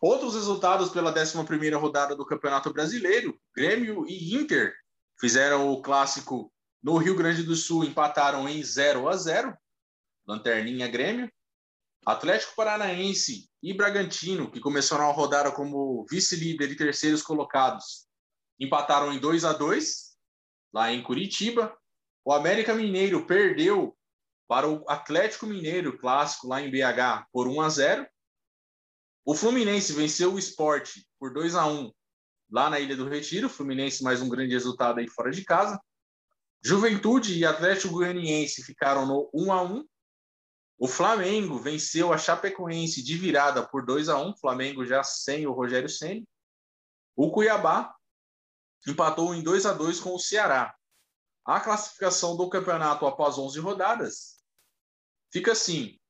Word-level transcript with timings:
Outros 0.00 0.34
resultados 0.34 0.90
pela 0.90 1.10
11 1.10 1.70
rodada 1.74 2.14
do 2.14 2.24
Campeonato 2.24 2.72
Brasileiro, 2.72 3.38
Grêmio 3.54 4.06
e 4.06 4.34
Inter 4.34 4.72
fizeram 5.18 5.70
o 5.70 5.82
clássico 5.82 6.52
no 6.82 6.96
Rio 6.96 7.16
Grande 7.16 7.42
do 7.42 7.56
Sul, 7.56 7.84
empataram 7.84 8.48
em 8.48 8.62
0 8.62 9.08
a 9.08 9.16
0 9.16 9.56
Lanterninha 10.26 10.86
Grêmio. 10.86 11.30
Atlético 12.06 12.54
Paranaense 12.54 13.50
e 13.62 13.74
Bragantino, 13.74 14.50
que 14.50 14.60
começaram 14.60 15.10
a 15.10 15.12
rodada 15.12 15.50
como 15.50 16.06
vice-líder 16.08 16.70
e 16.70 16.76
terceiros 16.76 17.22
colocados, 17.22 18.06
empataram 18.58 19.12
em 19.12 19.18
2 19.18 19.44
a 19.44 19.52
2 19.52 20.16
lá 20.72 20.92
em 20.92 21.02
Curitiba. 21.02 21.76
O 22.24 22.32
América 22.32 22.74
Mineiro 22.74 23.26
perdeu 23.26 23.96
para 24.46 24.68
o 24.68 24.88
Atlético 24.88 25.46
Mineiro, 25.46 25.98
clássico 25.98 26.48
lá 26.48 26.62
em 26.62 26.70
BH, 26.70 27.26
por 27.32 27.48
1 27.48 27.60
a 27.60 27.68
0. 27.68 28.06
O 29.30 29.34
Fluminense 29.34 29.92
venceu 29.92 30.32
o 30.32 30.38
Esporte 30.38 31.06
por 31.18 31.34
2 31.34 31.54
a 31.54 31.66
1 31.66 31.92
lá 32.50 32.70
na 32.70 32.80
Ilha 32.80 32.96
do 32.96 33.06
Retiro. 33.06 33.46
Fluminense 33.50 34.02
mais 34.02 34.22
um 34.22 34.28
grande 34.30 34.54
resultado 34.54 35.00
aí 35.00 35.06
fora 35.06 35.30
de 35.30 35.44
casa. 35.44 35.78
Juventude 36.64 37.38
e 37.38 37.44
Atlético 37.44 37.92
Goianiense 37.92 38.62
ficaram 38.62 39.04
no 39.04 39.28
1 39.34 39.52
a 39.52 39.62
1. 39.62 39.86
O 40.78 40.88
Flamengo 40.88 41.58
venceu 41.58 42.10
a 42.10 42.16
Chapecoense 42.16 43.02
de 43.02 43.18
virada 43.18 43.68
por 43.68 43.84
2 43.84 44.08
a 44.08 44.18
1. 44.18 44.34
Flamengo 44.38 44.82
já 44.86 45.04
sem 45.04 45.46
o 45.46 45.52
Rogério 45.52 45.90
Ceni. 45.90 46.26
O 47.14 47.30
Cuiabá 47.30 47.94
empatou 48.86 49.34
em 49.34 49.42
2 49.42 49.66
a 49.66 49.74
2 49.74 50.00
com 50.00 50.14
o 50.14 50.18
Ceará. 50.18 50.74
A 51.44 51.60
classificação 51.60 52.34
do 52.34 52.48
campeonato 52.48 53.04
após 53.04 53.36
11 53.36 53.60
rodadas 53.60 54.42
fica 55.30 55.52
assim: 55.52 56.00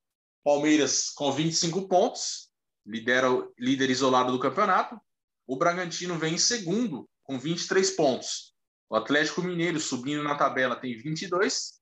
Palmeiras 0.44 1.10
com 1.10 1.32
25 1.32 1.88
pontos, 1.88 2.47
lidera 2.88 3.28
líder 3.58 3.90
isolado 3.90 4.32
do 4.32 4.40
campeonato. 4.40 4.98
O 5.46 5.56
Bragantino 5.56 6.18
vem 6.18 6.34
em 6.34 6.38
segundo 6.38 7.08
com 7.22 7.38
23 7.38 7.90
pontos. 7.90 8.54
O 8.88 8.96
Atlético 8.96 9.42
Mineiro 9.42 9.78
subindo 9.78 10.24
na 10.24 10.34
tabela 10.34 10.74
tem 10.74 10.96
22. 10.96 11.78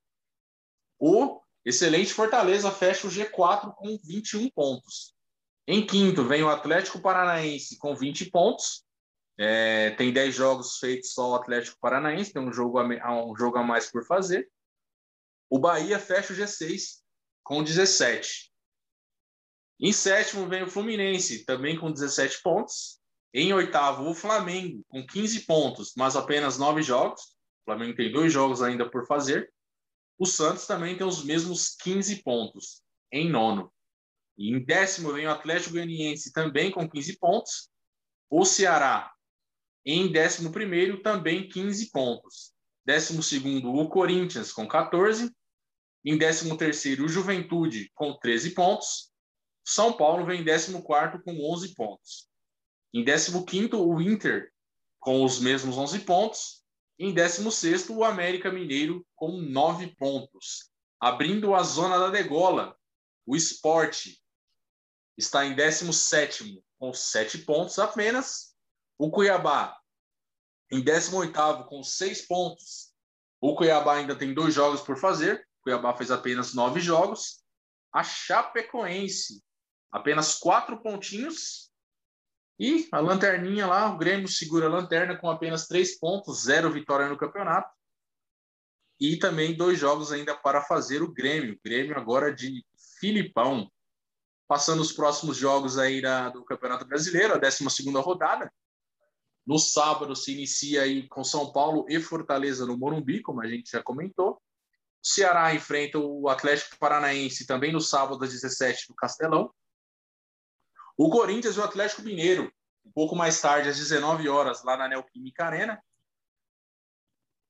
O 0.99 1.41
excelente 1.65 2.12
Fortaleza 2.12 2.71
fecha 2.71 3.07
o 3.07 3.11
G4 3.11 3.73
com 3.75 3.97
21 4.05 4.51
pontos. 4.51 5.15
Em 5.69 5.87
quinto 5.87 6.25
vem 6.25 6.43
o 6.43 6.49
Atlético 6.49 7.01
Paranaense 7.01 7.79
com 7.79 7.95
20 7.95 8.31
pontos. 8.31 8.84
É, 9.39 9.91
tem 9.91 10.12
10 10.12 10.34
jogos 10.34 10.79
feitos 10.79 11.12
só 11.12 11.31
o 11.31 11.34
Atlético 11.34 11.77
Paranaense, 11.79 12.33
tem 12.33 12.43
um 12.43 12.53
jogo, 12.53 12.79
a, 12.79 13.25
um 13.25 13.37
jogo 13.37 13.59
a 13.59 13.62
mais 13.62 13.91
por 13.91 14.05
fazer. 14.05 14.49
O 15.51 15.59
Bahia 15.59 15.99
fecha 15.99 16.33
o 16.33 16.37
G6 16.37 17.03
com 17.45 17.62
17. 17.62 18.51
Em 19.79 19.93
sétimo 19.93 20.49
vem 20.49 20.63
o 20.63 20.71
Fluminense, 20.71 21.45
também 21.45 21.79
com 21.79 21.93
17 21.93 22.41
pontos. 22.43 22.99
Em 23.33 23.53
oitavo, 23.53 24.09
o 24.09 24.15
Flamengo, 24.15 24.83
com 24.89 25.07
15 25.07 25.41
pontos, 25.41 25.93
mas 25.97 26.17
apenas 26.17 26.59
9 26.59 26.83
jogos. 26.83 27.21
O 27.21 27.65
Flamengo 27.67 27.95
tem 27.95 28.11
dois 28.11 28.33
jogos 28.33 28.63
ainda 28.63 28.89
por 28.89 29.07
fazer. 29.07 29.53
O 30.19 30.25
Santos 30.25 30.67
também 30.67 30.97
tem 30.97 31.07
os 31.07 31.23
mesmos 31.23 31.77
15 31.77 32.23
pontos, 32.23 32.83
em 33.13 33.29
nono. 33.29 33.71
E 34.39 34.51
em 34.51 34.65
décimo 34.65 35.13
vem 35.13 35.27
o 35.27 35.31
Atlético 35.31 35.73
Goianiense, 35.73 36.33
também 36.33 36.71
com 36.71 36.89
15 36.89 37.19
pontos. 37.19 37.69
O 38.31 38.45
Ceará, 38.45 39.13
em 39.85 40.11
décimo 40.11 40.51
primeiro, 40.51 41.03
também 41.03 41.49
15 41.49 41.91
pontos. 41.91 42.53
Décimo 42.85 43.23
segundo, 43.23 43.75
o 43.75 43.89
Corinthians, 43.89 44.53
com 44.53 44.67
14. 44.67 45.31
Em 46.05 46.17
décimo 46.17 46.57
terceiro, 46.57 47.05
o 47.05 47.09
Juventude, 47.09 47.91
com 47.95 48.17
13 48.17 48.53
pontos. 48.53 49.11
São 49.69 49.92
Paulo 49.92 50.25
vem 50.25 50.42
em 50.42 50.45
décimo 50.45 50.81
quarto, 50.81 51.20
com 51.25 51.53
11 51.53 51.75
pontos. 51.75 52.28
Em 52.95 53.05
15º, 53.05 53.75
o 53.75 54.00
Inter, 54.00 54.53
com 55.00 55.25
os 55.25 55.41
mesmos 55.41 55.77
11 55.77 56.00
pontos. 56.00 56.64
Em 56.97 57.12
16º, 57.12 57.91
o 57.91 58.05
América 58.05 58.50
Mineiro, 58.50 59.05
com 59.16 59.32
9 59.32 59.97
pontos. 59.97 60.71
Abrindo 61.00 61.53
a 61.53 61.65
zona 61.65 61.99
da 61.99 62.10
degola, 62.10 62.78
o 63.26 63.34
Esporte 63.34 64.22
está 65.19 65.44
em 65.44 65.56
17º, 65.56 66.62
com 66.78 66.93
7 66.94 67.38
pontos 67.38 67.78
apenas. 67.81 68.55
O 68.97 69.10
Cuiabá, 69.10 69.76
em 70.71 70.81
18º, 70.82 71.66
com 71.66 71.82
6 71.82 72.26
pontos. 72.26 72.93
O 73.41 73.56
Cuiabá 73.56 73.97
ainda 73.97 74.16
tem 74.16 74.32
dois 74.32 74.55
jogos 74.55 74.81
por 74.81 74.97
fazer. 74.97 75.41
O 75.60 75.65
Cuiabá 75.65 75.94
fez 75.97 76.12
apenas 76.12 76.55
9 76.55 76.81
jogos. 76.81 77.44
A 77.93 78.05
Chapecoense, 78.05 79.43
apenas 79.91 80.35
4 80.35 80.83
pontinhos 80.83 81.67
e 82.59 82.89
a 82.91 83.01
lanterninha 83.01 83.67
lá, 83.67 83.93
o 83.93 83.99
Grêmio 83.99 84.29
segura 84.29 84.67
a 84.67 84.71
lanterna 84.71 85.17
com 85.17 85.29
apenas 85.29 85.67
três 85.67 85.99
pontos, 85.99 86.45
zero 86.45 86.73
vitória 86.73 87.09
no 87.09 87.19
campeonato. 87.19 87.71
E 88.99 89.19
também 89.19 89.55
dois 89.55 89.79
jogos 89.79 90.11
ainda 90.11 90.35
para 90.35 90.63
fazer 90.63 91.03
o 91.03 91.13
Grêmio. 91.13 91.61
Grêmio 91.63 91.97
agora 91.99 92.35
de 92.35 92.65
Filipão. 92.99 93.71
Passando 94.49 94.81
os 94.81 94.93
próximos 94.93 95.37
jogos 95.37 95.77
aí 95.77 96.01
da, 96.01 96.31
do 96.31 96.45
Campeonato 96.45 96.87
Brasileiro, 96.87 97.35
a 97.35 97.37
12 97.37 97.65
rodada. 97.97 98.51
No 99.45 99.59
sábado 99.59 100.17
se 100.17 100.33
inicia 100.33 100.83
aí 100.83 101.07
com 101.09 101.23
São 101.23 101.53
Paulo 101.53 101.85
e 101.89 102.01
Fortaleza 102.01 102.65
no 102.65 102.77
Morumbi, 102.77 103.21
como 103.21 103.43
a 103.43 103.47
gente 103.47 103.71
já 103.71 103.83
comentou. 103.83 104.35
O 104.35 104.39
Ceará 105.07 105.55
enfrenta 105.55 105.99
o 105.99 106.29
Atlético 106.29 106.79
Paranaense 106.79 107.47
também 107.47 107.73
no 107.73 107.81
sábado 107.81 108.25
às 108.25 108.31
17 108.31 108.89
no 108.89 108.97
Castelão. 108.97 109.53
O 110.97 111.11
Corinthians 111.11 111.57
e 111.57 111.61
o 111.61 111.65
Atlético 111.65 112.03
Mineiro, 112.03 112.53
um 112.84 112.93
pouco 112.93 113.15
mais 113.15 113.41
tarde, 113.41 113.69
às 113.69 113.77
19 113.77 114.29
horas, 114.29 114.62
lá 114.65 114.77
na 114.77 114.89
Neoquímica 114.89 115.45
Arena. 115.45 115.83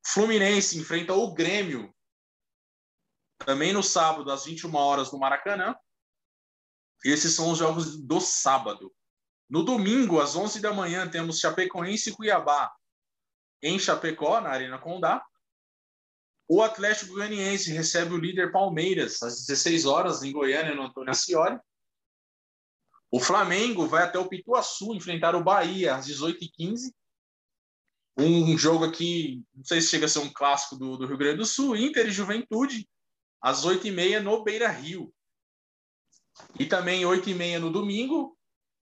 Fluminense 0.07 0.79
enfrenta 0.79 1.13
o 1.13 1.33
Grêmio, 1.33 1.95
também 3.39 3.73
no 3.73 3.83
sábado, 3.83 4.31
às 4.31 4.45
21 4.45 4.75
horas, 4.75 5.13
no 5.13 5.19
Maracanã. 5.19 5.77
Esses 7.05 7.35
são 7.35 7.51
os 7.51 7.59
jogos 7.59 7.97
do 7.97 8.21
sábado. 8.21 8.93
No 9.49 9.63
domingo, 9.63 10.21
às 10.21 10.35
11 10.35 10.61
da 10.61 10.73
manhã, 10.73 11.09
temos 11.09 11.39
Chapecoense 11.39 12.11
e 12.11 12.13
Cuiabá 12.13 12.75
em 13.63 13.79
Chapecó, 13.79 14.41
na 14.41 14.51
Arena 14.51 14.79
Condá. 14.79 15.25
O 16.49 16.63
Atlético 16.63 17.15
Goianiense 17.15 17.73
recebe 17.73 18.15
o 18.15 18.19
líder 18.19 18.53
Palmeiras 18.53 19.23
às 19.23 19.47
16 19.47 19.85
horas 19.85 20.23
em 20.23 20.33
Goiânia, 20.33 20.75
no 20.75 20.85
Antônio 20.85 21.11
Ascioli. 21.11 21.59
O 23.17 23.19
Flamengo 23.19 23.87
vai 23.87 24.03
até 24.03 24.19
o 24.19 24.29
Pituaçu 24.29 24.95
enfrentar 24.95 25.35
o 25.35 25.43
Bahia 25.43 25.95
às 25.95 26.07
18h15. 26.07 26.93
Um 28.15 28.59
jogo 28.59 28.85
aqui, 28.85 29.43
não 29.55 29.65
sei 29.65 29.81
se 29.81 29.89
chega 29.89 30.05
a 30.05 30.09
ser 30.09 30.19
um 30.19 30.31
clássico 30.31 30.77
do, 30.77 30.99
do 30.99 31.07
Rio 31.07 31.17
Grande 31.17 31.39
do 31.39 31.47
Sul, 31.47 31.75
Inter 31.75 32.07
e 32.07 32.11
Juventude, 32.11 32.87
às 33.41 33.65
8h30 33.65 34.21
no 34.21 34.45
Beira 34.45 34.69
Rio. 34.69 35.15
E 36.61 36.67
também 36.67 37.05
8h30 37.05 37.59
no 37.59 37.73
domingo, 37.73 38.37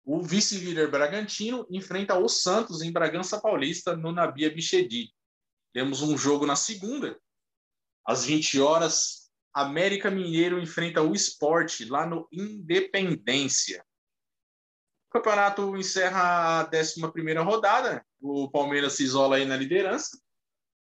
o 0.05 0.21
vice-líder 0.21 0.91
Bragantino 0.91 1.65
enfrenta 1.71 2.19
o 2.19 2.29
Santos 2.29 2.83
em 2.83 2.91
Bragança 2.91 3.41
Paulista, 3.41 3.97
no 3.97 4.11
Nabia 4.11 4.53
Bichedi. 4.53 5.15
Temos 5.73 6.03
um 6.03 6.19
jogo 6.19 6.45
na 6.45 6.57
segunda, 6.57 7.17
às 8.05 8.25
20 8.25 8.61
horas, 8.61 9.31
América 9.55 10.11
Mineiro 10.11 10.59
enfrenta 10.59 11.03
o 11.03 11.15
Esporte, 11.15 11.85
lá 11.85 12.05
no 12.05 12.27
Independência. 12.33 13.87
O 15.09 15.11
campeonato 15.11 15.75
encerra 15.77 16.61
a 16.61 16.71
11 16.71 17.35
rodada. 17.43 18.05
O 18.21 18.51
Palmeiras 18.51 18.93
se 18.93 19.05
isola 19.05 19.37
aí 19.37 19.47
na 19.47 19.57
liderança. 19.57 20.21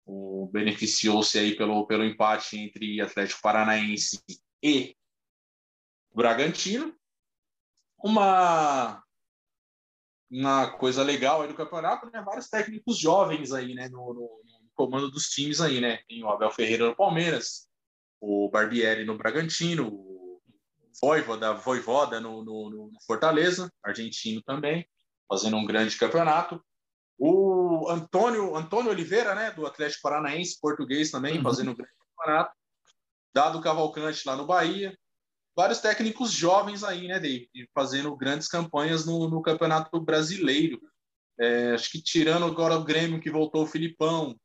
O 0.05 0.49
beneficiou-se 0.51 1.39
aí 1.39 1.55
pelo, 1.55 1.87
pelo 1.87 2.03
empate 2.03 2.57
entre 2.57 2.99
Atlético 2.99 3.41
Paranaense 3.41 4.21
e 4.61 4.97
Bragantino. 6.13 6.93
Uma, 8.03 9.01
uma 10.29 10.71
coisa 10.71 11.03
legal 11.03 11.41
aí 11.41 11.47
do 11.47 11.55
campeonato, 11.55 12.09
né? 12.11 12.21
Vários 12.21 12.49
técnicos 12.49 12.97
jovens 12.97 13.53
aí, 13.53 13.73
né? 13.73 13.87
No, 13.87 14.13
no, 14.13 14.41
no 14.43 14.69
comando 14.73 15.09
dos 15.09 15.29
times 15.29 15.61
aí, 15.61 15.79
né? 15.79 15.99
Tem 16.09 16.21
o 16.21 16.29
Abel 16.29 16.51
Ferreira 16.51 16.85
no 16.85 16.95
Palmeiras, 16.95 17.69
o 18.19 18.49
Barbieri 18.49 19.05
no 19.05 19.17
Bragantino, 19.17 20.10
Voivoda, 20.99 21.53
Voivoda 21.53 22.19
no, 22.19 22.43
no, 22.43 22.69
no, 22.69 22.91
Fortaleza, 23.05 23.71
argentino 23.83 24.41
também, 24.41 24.87
fazendo 25.29 25.57
um 25.57 25.65
grande 25.65 25.97
campeonato. 25.97 26.63
O 27.17 27.87
Antônio, 27.89 28.55
Antônio 28.55 28.91
Oliveira, 28.91 29.35
né, 29.35 29.51
do 29.51 29.65
Atlético 29.65 30.01
Paranaense, 30.01 30.59
português 30.59 31.11
também, 31.11 31.37
uhum. 31.37 31.43
fazendo 31.43 31.71
um 31.71 31.75
grande 31.75 31.93
campeonato. 32.17 32.55
Dado 33.33 33.61
Cavalcante 33.61 34.27
lá 34.27 34.35
no 34.35 34.45
Bahia. 34.45 34.97
Vários 35.55 35.79
técnicos 35.79 36.31
jovens 36.31 36.83
aí, 36.83 37.07
né, 37.07 37.19
David, 37.19 37.69
fazendo 37.73 38.15
grandes 38.15 38.47
campanhas 38.47 39.05
no, 39.05 39.29
no 39.29 39.41
Campeonato 39.41 39.99
Brasileiro. 39.99 40.81
É, 41.39 41.73
acho 41.73 41.91
que 41.91 42.01
tirando 42.01 42.45
agora 42.45 42.75
o 42.75 42.83
Grêmio, 42.83 43.19
que 43.19 43.29
voltou 43.29 43.63
o 43.63 43.67
Filipão, 43.67 44.35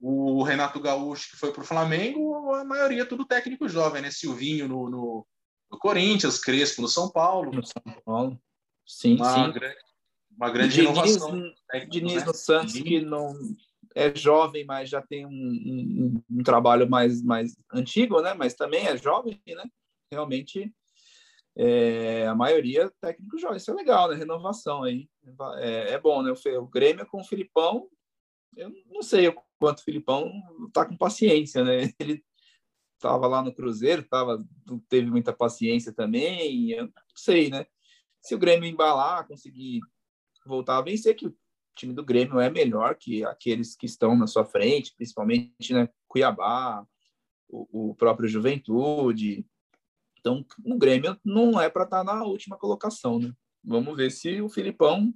o 0.00 0.42
Renato 0.42 0.80
Gaúcho, 0.80 1.30
que 1.30 1.36
foi 1.36 1.52
para 1.52 1.62
o 1.62 1.66
Flamengo, 1.66 2.54
a 2.54 2.64
maioria 2.64 3.06
tudo 3.06 3.26
técnico 3.26 3.68
jovem, 3.68 4.02
né? 4.02 4.10
Silvinho 4.10 4.66
no, 4.66 4.88
no, 4.88 5.26
no 5.70 5.78
Corinthians, 5.78 6.38
Crespo 6.38 6.82
no 6.82 6.88
São 6.88 7.10
Paulo. 7.10 7.52
No 7.52 7.64
São 7.64 7.82
Paulo. 8.04 8.40
Sim, 8.86 9.16
uma 9.16 9.34
sim. 9.34 9.52
Grande, 9.52 9.76
uma 10.36 10.50
grande 10.50 10.74
Diniz, 10.74 10.90
inovação. 10.90 11.52
Diniz 11.88 12.14
né? 12.14 12.24
no 12.24 12.34
Santos, 12.34 12.72
que 12.74 13.00
não 13.00 13.34
é 13.94 14.14
jovem, 14.14 14.64
mas 14.64 14.88
já 14.88 15.02
tem 15.02 15.26
um, 15.26 15.30
um, 15.30 16.22
um, 16.30 16.42
trabalho 16.42 16.88
mais, 16.88 17.22
mais 17.22 17.54
antigo, 17.72 18.20
né? 18.20 18.34
Mas 18.34 18.54
também 18.54 18.86
é 18.86 18.96
jovem, 18.96 19.40
né? 19.46 19.64
Realmente, 20.12 20.72
é, 21.56 22.26
a 22.26 22.34
maioria 22.34 22.90
técnico 23.00 23.38
jovem. 23.38 23.56
Isso 23.56 23.70
é 23.70 23.74
legal, 23.74 24.08
né? 24.08 24.16
Renovação 24.16 24.82
aí. 24.82 25.08
É, 25.58 25.92
é 25.92 25.98
bom, 25.98 26.22
né? 26.22 26.32
O, 26.32 26.62
o 26.62 26.66
Grêmio 26.66 27.06
com 27.06 27.20
o 27.20 27.24
Filipão, 27.24 27.88
eu 28.56 28.72
não 28.90 29.02
sei 29.02 29.28
o 29.28 29.40
quanto 29.58 29.78
o 29.78 29.84
Filipão 29.84 30.32
tá 30.72 30.84
com 30.84 30.96
paciência, 30.96 31.62
né? 31.64 31.92
Ele 31.98 32.24
estava 33.00 33.26
lá 33.26 33.42
no 33.42 33.52
Cruzeiro, 33.52 34.02
tava, 34.02 34.44
teve 34.88 35.10
muita 35.10 35.32
paciência 35.32 35.92
também, 35.92 36.70
eu 36.72 36.84
não 36.84 36.92
sei, 37.14 37.48
né? 37.48 37.66
Se 38.20 38.34
o 38.34 38.38
Grêmio 38.38 38.68
embalar, 38.68 39.26
conseguir 39.26 39.80
voltar 40.44 40.76
a 40.76 40.82
vencer, 40.82 41.16
que 41.16 41.26
o 41.26 41.36
time 41.74 41.94
do 41.94 42.04
Grêmio 42.04 42.38
é 42.38 42.50
melhor 42.50 42.94
que 42.94 43.24
aqueles 43.24 43.74
que 43.74 43.86
estão 43.86 44.16
na 44.16 44.26
sua 44.26 44.44
frente, 44.44 44.94
principalmente 44.94 45.72
né, 45.72 45.88
Cuiabá, 46.06 46.86
o, 47.48 47.90
o 47.90 47.94
próprio 47.94 48.28
Juventude. 48.28 49.46
Então, 50.18 50.44
o 50.62 50.76
Grêmio 50.76 51.18
não 51.24 51.58
é 51.58 51.70
para 51.70 51.84
estar 51.84 52.04
tá 52.04 52.14
na 52.14 52.22
última 52.24 52.58
colocação, 52.58 53.18
né? 53.18 53.32
Vamos 53.64 53.96
ver 53.96 54.10
se 54.10 54.42
o 54.42 54.48
Filipão 54.50 55.12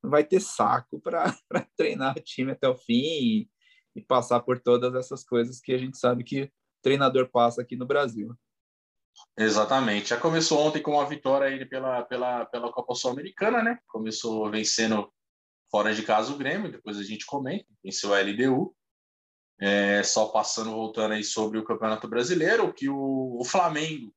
vai 0.00 0.22
ter 0.22 0.40
saco 0.40 1.00
para 1.00 1.36
treinar 1.76 2.16
o 2.16 2.20
time 2.20 2.52
até 2.52 2.68
o 2.68 2.76
fim 2.76 3.02
e, 3.02 3.50
e 3.96 4.02
passar 4.02 4.40
por 4.40 4.60
todas 4.60 4.94
essas 4.94 5.24
coisas 5.24 5.60
que 5.60 5.72
a 5.72 5.78
gente 5.78 5.98
sabe 5.98 6.22
que 6.22 6.52
treinador 6.84 7.28
passa 7.30 7.62
aqui 7.62 7.74
no 7.74 7.86
Brasil. 7.86 8.36
Exatamente. 9.36 10.10
Já 10.10 10.20
começou 10.20 10.60
ontem 10.60 10.82
com 10.82 10.92
uma 10.92 11.08
vitória 11.08 11.48
aí 11.48 11.64
pela, 11.64 12.02
pela, 12.02 12.44
pela 12.46 12.70
Copa 12.70 12.94
Sul-Americana, 12.94 13.62
né? 13.62 13.78
Começou 13.88 14.50
vencendo 14.50 15.10
fora 15.70 15.94
de 15.94 16.02
casa 16.02 16.32
o 16.32 16.36
Grêmio, 16.36 16.70
depois 16.70 16.98
a 16.98 17.02
gente 17.02 17.24
comenta, 17.24 17.66
venceu 17.82 18.12
a 18.12 18.20
LDU. 18.20 18.76
É, 19.60 20.02
só 20.02 20.28
passando, 20.28 20.72
voltando 20.72 21.12
aí 21.12 21.22
sobre 21.22 21.58
o 21.58 21.64
Campeonato 21.64 22.08
Brasileiro, 22.08 22.72
que 22.74 22.88
o, 22.88 23.38
o 23.40 23.44
Flamengo 23.44 24.12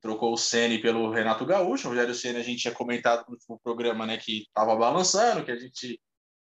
trocou 0.00 0.32
o 0.32 0.38
Ceni 0.38 0.80
pelo 0.80 1.10
Renato 1.10 1.44
Gaúcho. 1.44 1.88
O 1.88 1.90
Rogério 1.90 2.14
Ceni 2.14 2.38
a 2.38 2.42
gente 2.42 2.62
tinha 2.62 2.74
comentado 2.74 3.24
no 3.26 3.34
último 3.34 3.58
programa, 3.58 4.06
né, 4.06 4.16
que 4.16 4.42
estava 4.42 4.74
balançando, 4.76 5.44
que 5.44 5.50
a 5.50 5.58
gente 5.58 6.00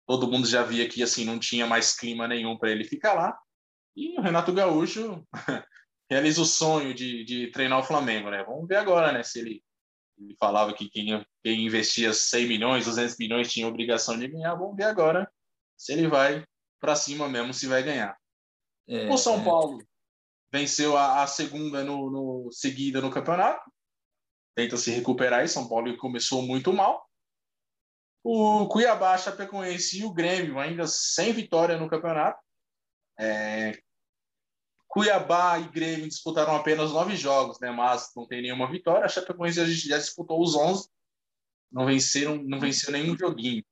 todo 0.05 0.29
mundo 0.29 0.45
já 0.45 0.63
via 0.63 0.87
que 0.87 1.01
assim 1.01 1.25
não 1.25 1.39
tinha 1.39 1.65
mais 1.65 1.95
clima 1.95 2.27
nenhum 2.27 2.57
para 2.57 2.71
ele 2.71 2.83
ficar 2.83 3.13
lá. 3.13 3.37
E 3.97 4.15
o 4.15 4.21
Renato 4.21 4.53
Gaúcho 4.53 5.27
realiza 6.07 6.39
o 6.39 6.45
sonho 6.45 6.93
de, 6.93 7.25
de 7.25 7.47
treinar 7.49 7.79
o 7.79 7.83
Flamengo, 7.83 8.29
né? 8.29 8.43
Vamos 8.43 8.67
ver 8.67 8.75
agora, 8.75 9.11
né? 9.11 9.23
Se 9.23 9.39
ele, 9.39 9.63
ele 10.19 10.35
falava 10.39 10.71
que 10.71 10.87
quem, 10.87 11.25
quem 11.43 11.65
investia 11.65 12.13
100 12.13 12.47
milhões, 12.47 12.85
200 12.85 13.17
milhões 13.17 13.51
tinha 13.51 13.67
obrigação 13.67 14.15
de 14.15 14.27
ganhar. 14.27 14.53
Vamos 14.53 14.77
ver 14.77 14.83
agora 14.83 15.27
se 15.75 15.93
ele 15.93 16.07
vai 16.07 16.45
para 16.79 16.95
cima 16.95 17.27
mesmo, 17.27 17.55
se 17.55 17.65
vai 17.65 17.81
ganhar. 17.81 18.15
É, 18.87 19.09
o 19.09 19.17
São 19.17 19.41
é. 19.41 19.43
Paulo 19.43 19.83
venceu 20.53 20.95
a, 20.95 21.23
a 21.23 21.27
segunda 21.27 21.83
no, 21.83 22.11
no, 22.11 22.51
seguida 22.51 23.01
no 23.01 23.09
campeonato, 23.09 23.67
tenta 24.55 24.77
se 24.77 24.91
recuperar 24.91 25.39
aí. 25.39 25.47
São 25.47 25.67
Paulo 25.67 25.97
começou 25.97 26.43
muito 26.43 26.71
mal. 26.71 27.03
O 28.23 28.67
Cuiabá, 28.67 29.17
Chapecoense 29.17 30.01
e 30.01 30.05
o 30.05 30.13
Grêmio 30.13 30.59
ainda 30.59 30.85
sem 30.85 31.33
vitória 31.33 31.77
no 31.77 31.89
campeonato. 31.89 32.39
É, 33.19 33.71
Cuiabá 34.97 35.59
e 35.59 35.69
Grêmio 35.69 36.07
disputaram 36.07 36.55
apenas 36.55 36.91
nove 36.91 37.15
jogos, 37.15 37.59
né? 37.59 37.69
Mas 37.69 38.11
não 38.15 38.25
tem 38.25 38.41
nenhuma 38.41 38.67
vitória. 38.67 39.05
A 39.05 39.07
Chapecoense 39.07 39.63
já 39.75 39.95
disputou 39.95 40.41
os 40.41 40.55
onze, 40.55 40.89
não 41.71 41.85
venceram, 41.85 42.43
não 42.43 42.59
venceu 42.59 42.91
nenhum 42.91 43.15
joguinho. 43.15 43.63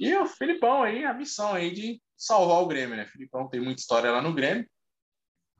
E 0.00 0.16
o 0.16 0.24
Filipão 0.24 0.82
aí, 0.82 1.04
a 1.04 1.12
missão 1.12 1.52
aí 1.52 1.70
de 1.70 2.00
salvar 2.16 2.62
o 2.62 2.66
Grêmio, 2.66 2.96
né? 2.96 3.04
O 3.04 3.08
Filipão 3.08 3.46
tem 3.50 3.60
muita 3.60 3.82
história 3.82 4.10
lá 4.10 4.22
no 4.22 4.32
Grêmio. 4.32 4.66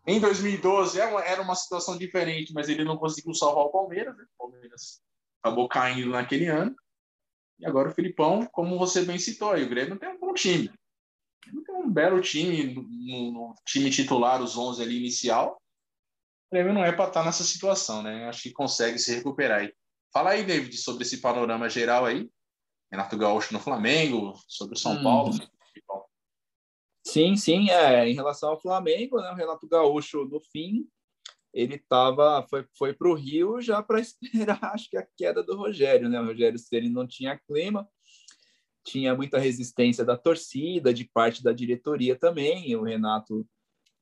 Em 0.06 0.18
2012 0.18 0.98
é 0.98 1.30
era 1.30 1.42
uma 1.42 1.54
situação 1.54 1.98
diferente, 1.98 2.54
mas 2.54 2.70
ele 2.70 2.82
não 2.82 2.96
conseguiu 2.96 3.34
salvar 3.34 3.64
o 3.64 3.70
Palmeiras, 3.70 4.16
né? 4.16 4.24
O 4.38 4.48
Palmeiras 4.48 5.02
acabou 5.42 5.68
caindo 5.68 6.08
naquele 6.08 6.46
ano. 6.46 6.74
E 7.58 7.66
agora 7.66 7.90
o 7.90 7.94
Filipão, 7.94 8.46
como 8.46 8.78
você 8.78 9.04
bem 9.04 9.18
citou, 9.18 9.50
aí, 9.50 9.62
o 9.62 9.68
Grêmio 9.68 9.98
tem 9.98 10.08
um 10.08 10.18
bom 10.18 10.32
time 10.32 10.70
um 11.68 11.90
belo 11.90 12.20
time 12.20 12.74
no, 12.74 13.32
no, 13.32 13.54
time 13.64 13.90
titular, 13.90 14.42
os 14.42 14.56
11 14.56 14.82
ali 14.82 14.96
inicial. 14.98 15.56
O 16.50 16.54
Grêmio 16.54 16.72
não 16.72 16.84
é 16.84 16.92
para 16.92 17.08
estar 17.08 17.20
tá 17.20 17.26
nessa 17.26 17.44
situação, 17.44 18.02
né? 18.02 18.28
Acho 18.28 18.42
que 18.42 18.52
consegue 18.52 18.98
se 18.98 19.14
recuperar 19.14 19.60
aí. 19.60 19.72
Fala 20.12 20.30
aí, 20.30 20.44
David, 20.44 20.76
sobre 20.76 21.02
esse 21.02 21.20
panorama 21.20 21.68
geral 21.68 22.04
aí. 22.04 22.30
Renato 22.90 23.16
Gaúcho 23.16 23.52
no 23.52 23.60
Flamengo, 23.60 24.34
sobre 24.46 24.76
o 24.76 24.78
São 24.78 24.92
hum. 24.92 25.02
Paulo. 25.02 25.32
Sim, 27.04 27.36
sim, 27.36 27.70
é. 27.70 28.08
Em 28.08 28.14
relação 28.14 28.50
ao 28.50 28.60
Flamengo, 28.60 29.20
né, 29.20 29.30
o 29.30 29.34
Renato 29.34 29.66
Gaúcho, 29.68 30.24
no 30.24 30.40
fim, 30.40 30.88
ele 31.54 31.78
tava, 31.78 32.44
foi, 32.50 32.66
foi 32.76 32.92
para 32.92 33.08
o 33.08 33.14
Rio 33.14 33.60
já 33.60 33.82
para 33.82 34.00
esperar, 34.00 34.74
acho 34.74 34.90
que 34.90 34.96
a 34.96 35.06
queda 35.16 35.42
do 35.42 35.56
Rogério, 35.56 36.08
né? 36.08 36.20
O 36.20 36.26
Rogério 36.26 36.58
Ceni 36.58 36.88
não 36.88 37.06
tinha 37.06 37.38
clima, 37.38 37.88
tinha 38.86 39.14
muita 39.16 39.38
resistência 39.38 40.04
da 40.04 40.16
torcida, 40.16 40.94
de 40.94 41.04
parte 41.04 41.42
da 41.42 41.52
diretoria 41.52 42.16
também. 42.16 42.74
O 42.76 42.82
Renato 42.82 43.46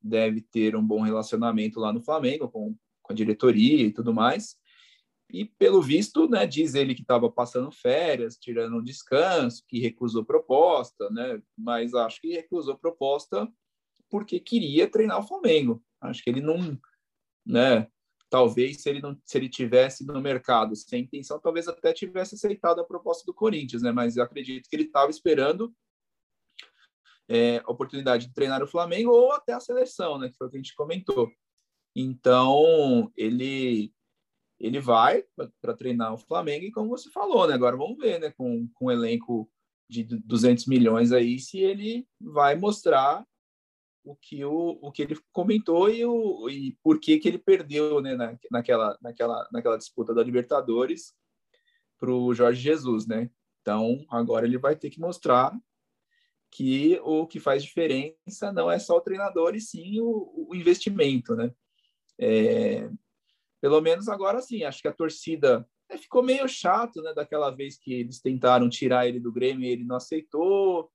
deve 0.01 0.43
ter 0.43 0.77
um 0.77 0.87
bom 0.87 1.01
relacionamento 1.01 1.81
lá 1.81 1.91
no 1.91 2.03
Flamengo 2.03 2.49
com, 2.51 2.77
com 3.03 3.13
a 3.13 3.17
diretoria 3.17 3.87
e 3.87 3.91
tudo 3.91 4.13
mais. 4.13 4.57
E 5.33 5.47
pelo 5.47 5.81
visto, 5.81 6.29
né, 6.29 6.47
diz 6.47 6.75
ele 6.75 6.95
que 6.95 7.01
estava 7.01 7.31
passando 7.31 7.73
férias, 7.73 8.37
tirando 8.37 8.77
um 8.77 8.85
descanso, 8.85 9.65
que 9.67 9.81
recusou 9.81 10.23
proposta, 10.23 11.09
né? 11.11 11.43
Mas 11.57 11.95
acho 11.95 12.21
que 12.21 12.35
recusou 12.35 12.77
proposta 12.77 13.51
porque 14.11 14.39
queria 14.39 14.89
treinar 14.89 15.19
o 15.19 15.27
Flamengo. 15.27 15.83
Acho 16.01 16.23
que 16.23 16.29
ele 16.29 16.43
não, 16.43 16.79
né, 17.45 17.89
talvez 18.35 18.83
se 18.83 18.91
ele 18.91 19.01
não 19.01 19.17
se 19.25 19.39
ele 19.39 19.49
tivesse 19.49 20.05
no 20.05 20.21
mercado 20.21 20.75
sem 20.75 21.05
intenção, 21.05 21.39
talvez 21.39 21.69
até 21.69 21.93
tivesse 21.93 22.35
aceitado 22.35 22.81
a 22.81 22.85
proposta 22.85 23.25
do 23.25 23.33
Corinthians, 23.33 23.81
né? 23.81 23.93
Mas 23.93 24.19
acredito 24.19 24.69
que 24.69 24.75
ele 24.75 24.83
estava 24.83 25.09
esperando 25.09 25.73
é, 27.29 27.59
a 27.59 27.71
oportunidade 27.71 28.27
de 28.27 28.35
treinar 28.35 28.61
o 28.61 28.67
Flamengo 28.67 29.13
ou 29.13 29.31
até 29.31 29.53
a 29.53 29.61
seleção, 29.61 30.19
né? 30.19 30.31
Que 30.31 30.37
foi 30.37 30.49
o 30.49 30.51
que 30.51 30.57
a 30.57 30.59
gente 30.59 30.75
comentou. 30.75 31.31
Então 31.95 33.09
ele 33.17 33.95
ele 34.59 34.81
vai 34.81 35.23
para 35.61 35.77
treinar 35.77 36.13
o 36.13 36.19
Flamengo 36.19 36.65
e 36.65 36.73
como 36.73 36.89
você 36.89 37.09
falou, 37.13 37.47
né? 37.47 37.55
Agora 37.55 37.77
vamos 37.77 37.99
ver, 37.99 38.19
né? 38.19 38.33
Com 38.33 38.69
com 38.75 38.87
um 38.87 38.91
elenco 38.91 39.49
de 39.89 40.03
200 40.03 40.67
milhões 40.67 41.13
aí, 41.13 41.39
se 41.39 41.61
ele 41.61 42.05
vai 42.21 42.57
mostrar 42.57 43.25
o 44.05 44.15
que, 44.15 44.45
o, 44.45 44.79
o 44.83 44.93
que 44.93 45.03
ele 45.03 45.19
comentou 45.33 45.89
e, 45.89 46.05
o, 46.05 46.49
e 46.51 46.77
por 46.83 47.01
que, 47.01 47.19
que 47.19 47.27
ele 47.27 47.39
perdeu 47.39 48.01
né, 48.01 48.15
na, 48.15 48.39
naquela, 48.51 48.99
naquela, 49.01 49.49
naquela 49.51 49.79
disputa 49.79 50.15
da 50.15 50.23
Libertadores 50.23 51.15
para 51.99 52.13
o 52.13 52.35
Jorge 52.35 52.61
Jesus, 52.61 53.07
né? 53.07 53.31
Então, 53.63 54.05
agora 54.11 54.47
ele 54.47 54.59
vai 54.59 54.77
ter 54.77 54.91
que 54.91 55.01
mostrar 55.01 55.59
que 56.51 57.01
o 57.03 57.27
que 57.27 57.41
faz 57.41 57.65
diferença 57.65 58.53
não 58.53 58.71
é 58.71 58.79
só 58.79 58.97
o 58.97 59.01
treinador, 59.01 59.55
e 59.55 59.61
sim 59.61 59.99
o, 60.01 60.49
o 60.51 60.55
investimento, 60.55 61.35
né? 61.35 61.51
É, 62.19 62.89
pelo 63.61 63.81
menos 63.81 64.09
agora 64.09 64.41
sim, 64.43 64.63
acho 64.65 64.83
que 64.83 64.89
a 64.89 64.93
torcida 64.93 65.67
é, 65.89 65.97
ficou 65.97 66.23
meio 66.23 66.47
chato, 66.47 67.01
né? 67.01 67.15
Daquela 67.15 67.51
vez 67.51 67.79
que 67.79 67.95
eles 67.95 68.21
tentaram 68.21 68.69
tirar 68.69 69.09
ele 69.09 69.19
do 69.19 69.33
Grêmio 69.33 69.67
ele 69.67 69.85
não 69.85 69.97
aceitou, 69.97 70.93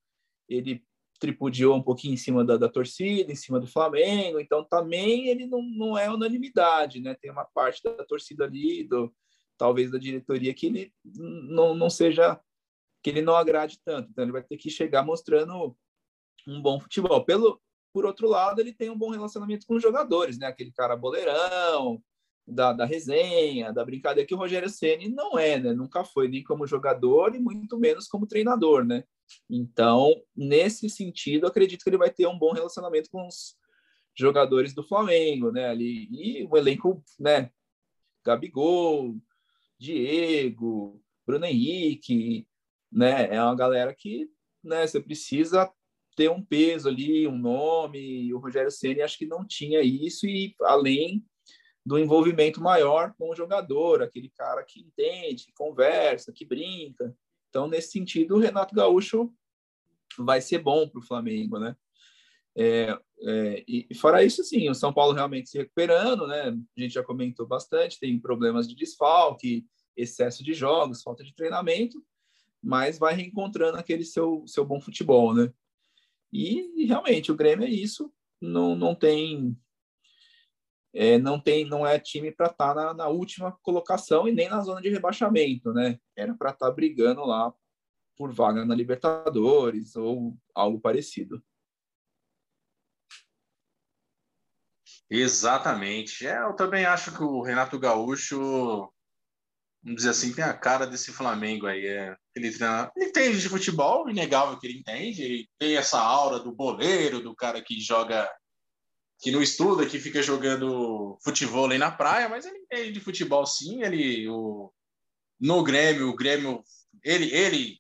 ele 0.48 0.86
tripudiou 1.19 1.75
um 1.75 1.83
pouquinho 1.83 2.13
em 2.13 2.17
cima 2.17 2.45
da, 2.45 2.57
da, 2.57 2.69
torcida, 2.69 3.31
em 3.31 3.35
cima 3.35 3.59
do 3.59 3.67
Flamengo, 3.67 4.39
então 4.39 4.63
também 4.63 5.27
ele 5.27 5.45
não, 5.45 5.61
não 5.61 5.97
é 5.97 6.09
unanimidade, 6.09 7.01
né? 7.01 7.13
Tem 7.13 7.29
uma 7.29 7.45
parte 7.45 7.83
da 7.83 8.05
torcida 8.05 8.45
ali, 8.45 8.85
do, 8.85 9.13
talvez 9.57 9.91
da 9.91 9.97
diretoria, 9.97 10.53
que 10.53 10.67
ele 10.67 10.93
não, 11.03 11.75
não 11.75 11.89
seja, 11.89 12.39
que 13.03 13.09
ele 13.09 13.21
não 13.21 13.35
agrade 13.35 13.79
tanto, 13.83 14.09
então 14.09 14.23
ele 14.23 14.31
vai 14.31 14.43
ter 14.43 14.57
que 14.57 14.69
chegar 14.69 15.03
mostrando 15.03 15.75
um 16.47 16.61
bom 16.61 16.79
futebol. 16.79 17.23
Pelo, 17.25 17.61
por 17.93 18.05
outro 18.05 18.27
lado, 18.27 18.61
ele 18.61 18.73
tem 18.73 18.89
um 18.89 18.97
bom 18.97 19.09
relacionamento 19.09 19.65
com 19.67 19.75
os 19.75 19.83
jogadores, 19.83 20.39
né? 20.39 20.47
Aquele 20.47 20.71
cara 20.71 20.95
boleirão, 20.95 22.01
da, 22.47 22.73
da 22.73 22.85
resenha, 22.85 23.71
da 23.71 23.85
brincadeira, 23.85 24.27
que 24.27 24.33
o 24.33 24.38
Rogério 24.38 24.69
Ceni 24.69 25.09
não 25.09 25.38
é, 25.38 25.59
né? 25.59 25.73
Nunca 25.73 26.03
foi 26.03 26.27
nem 26.27 26.43
como 26.43 26.65
jogador 26.65 27.35
e 27.35 27.39
muito 27.39 27.77
menos 27.77 28.07
como 28.07 28.27
treinador, 28.27 28.83
né? 28.83 29.03
Então, 29.50 30.13
nesse 30.36 30.89
sentido, 30.89 31.48
acredito 31.48 31.83
que 31.83 31.89
ele 31.89 31.98
vai 31.98 32.09
ter 32.09 32.27
um 32.27 32.38
bom 32.38 32.51
relacionamento 32.51 33.09
com 33.09 33.27
os 33.27 33.57
jogadores 34.17 34.74
do 34.74 34.83
Flamengo, 34.83 35.51
né? 35.51 35.67
Ali 35.69 36.07
e 36.12 36.48
o 36.50 36.57
elenco, 36.57 37.03
né? 37.19 37.51
Gabigol, 38.25 39.15
Diego, 39.77 41.01
Bruno 41.25 41.45
Henrique, 41.45 42.48
né? 42.91 43.33
É 43.33 43.41
uma 43.41 43.55
galera 43.55 43.93
que, 43.93 44.29
né? 44.63 44.86
Você 44.86 45.00
precisa 45.00 45.71
ter 46.15 46.29
um 46.29 46.43
peso 46.43 46.89
ali, 46.89 47.27
um 47.27 47.38
nome. 47.38 48.33
O 48.33 48.39
Rogério 48.39 48.71
Ceni 48.71 49.01
acho 49.01 49.17
que 49.17 49.25
não 49.25 49.45
tinha 49.45 49.81
isso 49.81 50.27
e 50.27 50.53
além 50.62 51.25
do 51.86 51.98
envolvimento 51.98 52.62
maior 52.62 53.13
com 53.17 53.29
o 53.31 53.36
jogador, 53.36 54.03
aquele 54.03 54.29
cara 54.29 54.63
que 54.63 54.81
entende, 54.81 55.45
que 55.45 55.53
conversa, 55.53 56.33
que 56.33 56.45
brinca. 56.45 57.15
Então, 57.50 57.68
nesse 57.68 57.91
sentido, 57.91 58.36
o 58.36 58.39
Renato 58.39 58.75
Gaúcho 58.75 59.34
vai 60.18 60.41
ser 60.41 60.60
bom 60.60 60.88
para 60.88 61.00
o 61.00 61.06
Flamengo, 61.06 61.60
né? 61.60 61.75
É, 62.56 62.98
é, 63.22 63.63
e 63.68 63.96
fora 63.96 64.24
isso, 64.24 64.44
sim, 64.44 64.70
o 64.70 64.75
São 64.75 64.94
Paulo 64.94 65.13
realmente 65.13 65.50
se 65.50 65.58
recuperando, 65.58 66.27
né? 66.27 66.50
A 66.50 66.82
gente 66.82 66.94
já 66.94 67.03
comentou 67.03 67.48
bastante, 67.48 68.00
tem 68.00 68.20
problemas 68.20 68.68
de 68.68 68.75
desfalque, 68.75 69.65
excesso 69.96 70.44
de 70.44 70.53
jogos, 70.53 71.01
falta 71.01 71.24
de 71.24 71.34
treinamento, 71.34 72.03
mas 72.62 72.98
vai 72.98 73.13
reencontrando 73.13 73.77
aquele 73.77 74.03
seu, 74.03 74.44
seu 74.48 74.65
bom 74.65 74.79
futebol, 74.79 75.34
né? 75.34 75.51
E, 76.32 76.84
e 76.84 76.86
realmente 76.86 77.32
o 77.32 77.36
Grêmio 77.36 77.65
é 77.65 77.70
isso, 77.70 78.12
não, 78.41 78.75
não 78.75 78.94
tem 78.94 79.58
é, 80.93 81.17
não 81.17 81.39
tem 81.39 81.65
não 81.65 81.86
é 81.86 82.00
time 82.00 82.31
para 82.31 82.48
estar 82.48 82.74
tá 82.74 82.75
na, 82.75 82.93
na, 82.93 83.08
última 83.08 83.51
colocação 83.62 84.27
e 84.27 84.31
nem 84.31 84.50
na 84.50 84.62
zona 84.62 84.81
de 84.81 84.89
rebaixamento, 84.89 85.72
né? 85.74 86.00
Era 86.15 86.34
para 86.34 86.51
estar 86.51 86.67
tá 86.67 86.72
brigando 86.72 87.25
lá 87.25 87.53
por 88.17 88.34
vaga 88.34 88.65
na 88.65 88.75
Libertadores 88.75 89.96
ou 89.96 90.38
algo 90.53 90.79
parecido. 90.79 91.41
Exatamente. 95.10 96.27
É, 96.27 96.38
eu 96.43 96.53
também 96.53 96.86
acho 96.86 97.15
que 97.15 97.24
o 97.24 97.41
Renato 97.41 97.79
Gaúcho, 97.79 98.38
vamos 99.81 99.98
dizer 99.98 100.10
assim, 100.10 100.34
tem 100.34 100.43
a 100.43 100.53
cara 100.53 100.86
desse 100.86 101.12
Flamengo 101.12 101.65
aí. 101.65 101.86
É, 101.86 102.15
ele, 102.36 102.51
treina, 102.51 102.91
ele 102.96 103.05
entende 103.08 103.41
de 103.41 103.50
futebol, 103.50 104.10
inegável 104.10 104.60
que 104.60 104.67
ele 104.67 104.79
entende. 104.79 105.24
Ele 105.24 105.50
tem 105.58 105.77
essa 105.77 106.00
aura 106.00 106.39
do 106.39 106.51
boleiro, 106.51 107.22
do 107.22 107.36
cara 107.36 107.62
que 107.62 107.79
joga, 107.79 108.29
que 109.19 109.31
não 109.31 109.41
estuda, 109.41 109.85
que 109.85 109.99
fica 109.99 110.23
jogando 110.23 111.17
futebol 111.21 111.69
aí 111.69 111.77
na 111.77 111.91
praia, 111.91 112.29
mas 112.29 112.45
ele 112.45 112.59
entende 112.59 112.93
de 112.93 112.99
futebol 113.01 113.45
sim. 113.45 113.83
Ele, 113.83 114.27
o, 114.29 114.71
no 115.39 115.61
Grêmio, 115.61 116.09
o 116.09 116.15
Grêmio, 116.15 116.63
ele, 117.03 117.33
ele, 117.33 117.79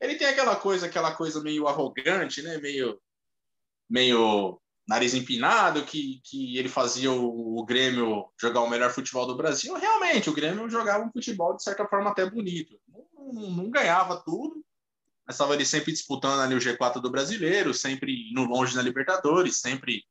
ele 0.00 0.14
tem 0.14 0.28
aquela 0.28 0.54
coisa, 0.54 0.86
aquela 0.86 1.12
coisa 1.14 1.42
meio 1.42 1.66
arrogante, 1.66 2.42
né? 2.42 2.58
Meio, 2.58 3.00
meio 3.90 4.60
nariz 4.86 5.14
empinado, 5.14 5.84
que, 5.84 6.20
que 6.24 6.56
ele 6.56 6.68
fazia 6.68 7.10
o, 7.10 7.58
o, 7.58 7.64
Grêmio 7.64 8.26
jogar 8.40 8.60
o 8.60 8.70
melhor 8.70 8.90
futebol 8.90 9.26
do 9.26 9.36
Brasil. 9.36 9.74
Realmente, 9.74 10.30
o 10.30 10.34
Grêmio 10.34 10.70
jogava 10.70 11.04
um 11.04 11.10
futebol 11.10 11.56
de 11.56 11.62
certa 11.64 11.86
forma 11.88 12.10
até 12.10 12.24
bonito. 12.30 12.78
Não, 12.88 13.32
não, 13.32 13.50
não 13.50 13.70
ganhava 13.70 14.22
tudo, 14.24 14.64
mas 15.26 15.34
estava 15.34 15.54
ali 15.54 15.66
sempre 15.66 15.90
disputando 15.90 16.40
ali 16.40 16.54
o 16.54 16.58
G4 16.58 17.02
do 17.02 17.10
brasileiro, 17.10 17.74
sempre 17.74 18.30
indo 18.30 18.44
longe 18.44 18.76
na 18.76 18.82
Libertadores, 18.82 19.60
sempre 19.60 20.04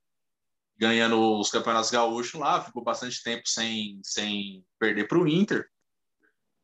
ganhando 0.78 1.40
os 1.40 1.50
campeonatos 1.50 1.90
gaúchos 1.90 2.40
lá, 2.40 2.64
ficou 2.64 2.84
bastante 2.84 3.22
tempo 3.24 3.48
sem, 3.48 4.00
sem 4.04 4.64
perder 4.80 5.08
para 5.08 5.18
o 5.18 5.28
Inter. 5.28 5.68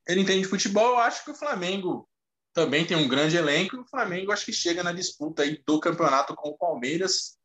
Ele 0.08 0.22
entende 0.22 0.48
futebol, 0.48 0.92
eu 0.92 1.00
acho 1.00 1.24
que 1.24 1.32
o 1.32 1.36
Flamengo 1.36 2.08
também 2.54 2.86
tem 2.86 2.96
um 2.96 3.08
grande 3.08 3.36
elenco, 3.36 3.82
o 3.82 3.88
Flamengo 3.88 4.32
acho 4.32 4.46
que 4.46 4.54
chega 4.54 4.84
na 4.84 4.92
disputa 4.92 5.42
aí 5.42 5.62
do 5.66 5.80
campeonato 5.80 6.36
com 6.36 6.50
o 6.50 6.58
Palmeiras, 6.58 7.38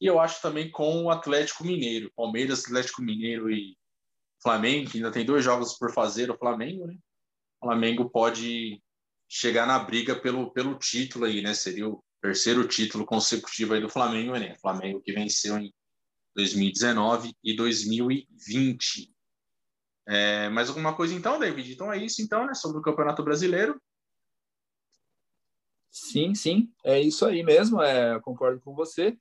e 0.00 0.06
eu 0.06 0.20
acho 0.20 0.40
também 0.40 0.70
com 0.70 1.04
o 1.04 1.10
Atlético 1.10 1.64
Mineiro. 1.64 2.12
Palmeiras, 2.14 2.64
Atlético 2.64 3.02
Mineiro 3.02 3.50
e 3.50 3.76
Flamengo, 4.42 4.90
que 4.90 4.98
ainda 4.98 5.10
tem 5.10 5.24
dois 5.24 5.42
jogos 5.42 5.76
por 5.78 5.92
fazer 5.92 6.30
o 6.30 6.38
Flamengo, 6.38 6.86
né? 6.86 6.94
O 7.60 7.66
Flamengo 7.66 8.10
pode 8.10 8.82
chegar 9.28 9.66
na 9.66 9.78
briga 9.78 10.14
pelo, 10.14 10.52
pelo 10.52 10.78
título 10.78 11.24
aí, 11.24 11.40
né? 11.40 11.54
Seria 11.54 11.88
o 11.88 12.04
terceiro 12.20 12.68
título 12.68 13.06
consecutivo 13.06 13.74
aí 13.74 13.80
do 13.80 13.88
Flamengo, 13.88 14.32
né? 14.32 14.56
Flamengo 14.60 15.00
que 15.00 15.12
venceu 15.12 15.56
em 15.56 15.72
2019 16.34 17.32
e 17.42 17.54
2020. 17.54 19.12
É, 20.06 20.48
mais 20.50 20.68
alguma 20.68 20.94
coisa 20.94 21.14
então, 21.14 21.38
David? 21.38 21.72
Então 21.72 21.92
é 21.92 21.98
isso 21.98 22.20
então, 22.20 22.46
né? 22.46 22.54
Sobre 22.54 22.78
o 22.78 22.82
Campeonato 22.82 23.22
Brasileiro. 23.22 23.80
Sim, 25.90 26.34
sim, 26.34 26.72
é 26.84 27.00
isso 27.00 27.24
aí 27.24 27.42
mesmo. 27.42 27.80
É, 27.80 28.20
concordo 28.20 28.60
com 28.60 28.74
você. 28.74 29.16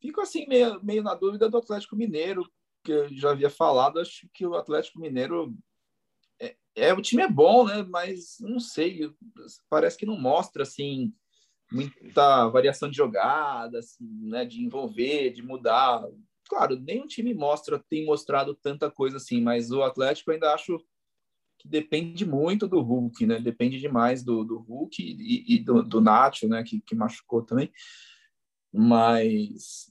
Fico 0.00 0.20
assim 0.20 0.46
meio, 0.48 0.82
meio 0.82 1.02
na 1.02 1.14
dúvida 1.14 1.48
do 1.48 1.56
Atlético 1.56 1.94
Mineiro, 1.94 2.44
que 2.84 2.90
eu 2.90 3.08
já 3.16 3.30
havia 3.30 3.48
falado, 3.48 4.00
acho 4.00 4.28
que 4.34 4.44
o 4.44 4.56
Atlético 4.56 4.98
Mineiro 4.98 5.56
é, 6.40 6.56
é 6.74 6.92
o 6.92 7.00
time 7.00 7.22
é 7.22 7.28
bom, 7.28 7.64
né? 7.64 7.84
Mas 7.84 8.36
não 8.40 8.58
sei, 8.58 9.14
parece 9.70 9.96
que 9.96 10.04
não 10.04 10.18
mostra 10.18 10.64
assim 10.64 11.14
muita 11.70 12.48
variação 12.48 12.90
de 12.90 12.96
jogada, 12.96 13.78
assim, 13.78 14.04
né? 14.28 14.44
De 14.44 14.60
envolver, 14.60 15.30
de 15.30 15.40
mudar. 15.40 16.04
Claro, 16.52 16.78
nenhum 16.78 17.06
time 17.06 17.32
mostra, 17.32 17.82
tem 17.88 18.04
mostrado 18.04 18.54
tanta 18.54 18.90
coisa 18.90 19.16
assim, 19.16 19.40
mas 19.40 19.70
o 19.70 19.82
Atlético 19.82 20.32
ainda 20.32 20.52
acho 20.52 20.78
que 21.58 21.66
depende 21.66 22.26
muito 22.26 22.68
do 22.68 22.82
Hulk, 22.82 23.24
né? 23.24 23.40
Depende 23.40 23.80
demais 23.80 24.22
do, 24.22 24.44
do 24.44 24.58
Hulk 24.58 25.02
e, 25.02 25.54
e 25.54 25.64
do, 25.64 25.82
do 25.82 25.98
Nacho, 25.98 26.46
né? 26.46 26.62
Que, 26.62 26.82
que 26.82 26.94
machucou 26.94 27.40
também. 27.40 27.72
Mas 28.70 29.90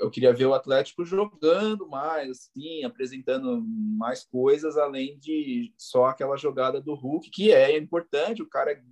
eu 0.00 0.10
queria 0.10 0.34
ver 0.34 0.44
o 0.44 0.52
Atlético 0.52 1.02
jogando 1.02 1.88
mais, 1.88 2.28
assim, 2.30 2.84
apresentando 2.84 3.64
mais 3.66 4.22
coisas 4.22 4.76
além 4.76 5.18
de 5.18 5.72
só 5.78 6.04
aquela 6.04 6.36
jogada 6.36 6.78
do 6.78 6.92
Hulk, 6.92 7.30
que 7.30 7.52
é 7.52 7.74
importante, 7.78 8.42
o 8.42 8.48
cara 8.50 8.84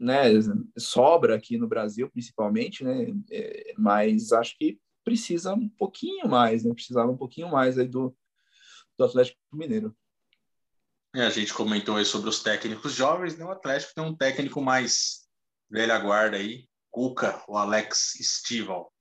né, 0.00 0.30
sobra 0.76 1.36
aqui 1.36 1.56
no 1.56 1.68
Brasil, 1.68 2.10
principalmente, 2.10 2.82
né, 2.82 3.14
é, 3.30 3.72
mas 3.78 4.32
acho 4.32 4.58
que 4.58 4.80
precisa 5.06 5.54
um 5.54 5.68
pouquinho 5.68 6.28
mais, 6.28 6.64
né, 6.64 6.74
precisava 6.74 7.12
um 7.12 7.16
pouquinho 7.16 7.48
mais 7.48 7.78
aí 7.78 7.86
do, 7.86 8.14
do 8.98 9.04
Atlético 9.04 9.38
Mineiro. 9.52 9.96
É, 11.14 11.22
a 11.22 11.30
gente 11.30 11.54
comentou 11.54 11.96
aí 11.96 12.04
sobre 12.04 12.28
os 12.28 12.42
técnicos 12.42 12.92
jovens, 12.92 13.38
né, 13.38 13.44
o 13.44 13.52
Atlético 13.52 13.94
tem 13.94 14.04
um 14.04 14.16
técnico 14.16 14.60
mais 14.60 15.28
velha 15.70 15.96
guarda 16.00 16.36
aí, 16.36 16.68
Cuca, 16.90 17.40
o 17.46 17.56
Alex 17.56 18.14
Stival. 18.20 18.92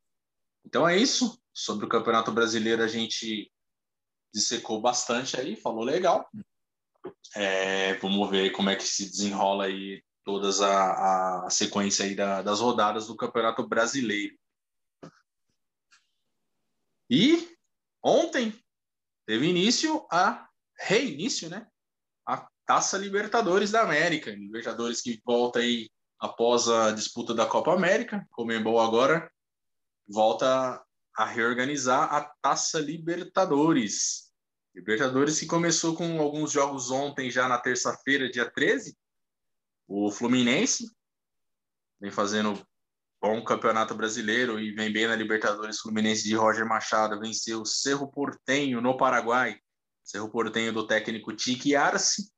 Então 0.63 0.87
é 0.87 0.95
isso. 0.95 1.41
Sobre 1.53 1.85
o 1.85 1.89
Campeonato 1.89 2.31
Brasileiro 2.31 2.83
a 2.83 2.87
gente 2.87 3.51
dissecou 4.33 4.79
bastante 4.81 5.39
aí, 5.39 5.55
falou 5.55 5.83
legal. 5.83 6.29
É, 7.35 7.95
vamos 7.95 8.29
ver 8.29 8.51
como 8.51 8.69
é 8.69 8.75
que 8.75 8.83
se 8.83 9.09
desenrola 9.09 9.65
aí 9.65 10.03
todas 10.23 10.61
a, 10.61 11.45
a 11.45 11.49
sequência 11.49 12.05
aí 12.05 12.13
da, 12.13 12.41
das 12.41 12.59
rodadas 12.59 13.07
do 13.07 13.15
Campeonato 13.15 13.67
Brasileiro. 13.67 14.35
E 17.09 17.55
ontem 18.03 18.53
teve 19.25 19.47
início 19.47 20.05
a 20.11 20.47
reinício, 20.77 21.49
né? 21.49 21.67
A 22.27 22.47
Taça 22.65 22.97
Libertadores 22.97 23.71
da 23.71 23.81
América, 23.81 24.31
Libertadores 24.31 25.01
que 25.01 25.21
volta 25.23 25.59
aí 25.59 25.89
após 26.19 26.67
a 26.67 26.91
disputa 26.91 27.33
da 27.33 27.45
Copa 27.45 27.73
América, 27.73 28.25
Comembol 28.31 28.79
agora 28.79 29.31
volta 30.07 30.83
a 31.15 31.25
reorganizar 31.25 32.13
a 32.13 32.23
Taça 32.41 32.79
Libertadores. 32.79 34.31
Libertadores 34.73 35.39
que 35.39 35.45
começou 35.45 35.95
com 35.95 36.19
alguns 36.19 36.51
jogos 36.51 36.91
ontem, 36.91 37.31
já 37.31 37.47
na 37.47 37.57
terça-feira, 37.57 38.29
dia 38.29 38.49
13. 38.49 38.97
O 39.87 40.11
Fluminense 40.11 40.91
vem 41.99 42.11
fazendo 42.11 42.65
bom 43.25 43.43
campeonato 43.43 43.95
brasileiro 43.95 44.59
e 44.59 44.71
vem 44.71 44.93
bem 44.93 45.07
na 45.07 45.15
Libertadores. 45.15 45.79
Fluminense 45.79 46.23
de 46.25 46.35
Roger 46.35 46.63
Machado 46.63 47.19
venceu 47.19 47.61
o 47.61 47.65
Cerro 47.65 48.07
Portenho 48.07 48.79
no 48.79 48.95
Paraguai. 48.95 49.59
Cerro 50.03 50.29
Portenho 50.29 50.71
do 50.71 50.85
técnico 50.85 51.35
Tique 51.35 51.75
Arce. 51.75 52.31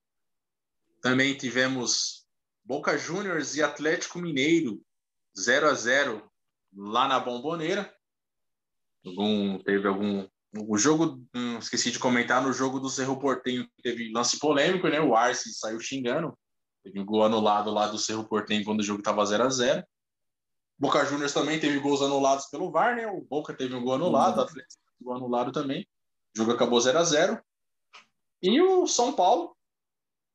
Também 1.02 1.36
tivemos 1.36 2.26
Boca 2.64 2.98
Juniors 2.98 3.58
e 3.58 3.62
Atlético 3.62 4.20
Mineiro 4.20 4.82
0 5.38 5.68
a 5.68 5.74
0 5.74 6.32
lá 6.74 7.06
na 7.06 7.20
Bomboneira. 7.20 7.94
Algum, 9.06 9.60
teve 9.60 9.86
algum. 9.90 10.26
O 10.58 10.78
jogo, 10.78 11.22
hum, 11.36 11.58
esqueci 11.58 11.92
de 11.92 12.00
comentar, 12.00 12.42
no 12.42 12.54
jogo 12.54 12.80
do 12.80 12.90
Cerro 12.90 13.20
Portenho 13.20 13.70
teve 13.84 14.10
lance 14.14 14.40
polêmico, 14.40 14.88
né? 14.88 15.02
O 15.02 15.18
Arce 15.18 15.54
saiu 15.54 15.82
xingando. 15.82 16.34
Teve 16.82 16.98
um 16.98 17.06
gol 17.06 17.26
anulado 17.26 17.72
lá 17.72 17.88
do 17.88 18.00
Cerro 18.00 18.26
Portenho 18.26 18.64
quando 18.64 18.80
o 18.80 18.84
jogo 18.84 19.00
estava 19.00 19.26
0 19.26 19.44
a 19.44 19.50
0 19.50 19.84
Boca 20.80 21.04
Juniors 21.06 21.34
também 21.34 21.60
teve 21.60 21.80
gols 21.80 22.02
anulados 22.02 22.46
pelo 22.48 22.72
VAR, 22.72 22.96
né? 22.96 23.08
O 23.08 23.22
Boca 23.22 23.54
teve 23.54 23.74
um 23.74 23.84
gol 23.84 23.96
anulado, 23.96 24.38
o 24.38 24.42
Atlético 24.42 24.84
teve 24.84 25.02
um 25.02 25.06
gol 25.06 25.16
anulado 25.16 25.52
também. 25.52 25.88
O 26.36 26.38
jogo 26.38 26.52
acabou 26.52 26.80
0 26.80 27.00
a 27.00 27.04
0 27.04 27.42
E 28.42 28.62
o 28.62 28.86
São 28.86 29.14
Paulo. 29.14 29.56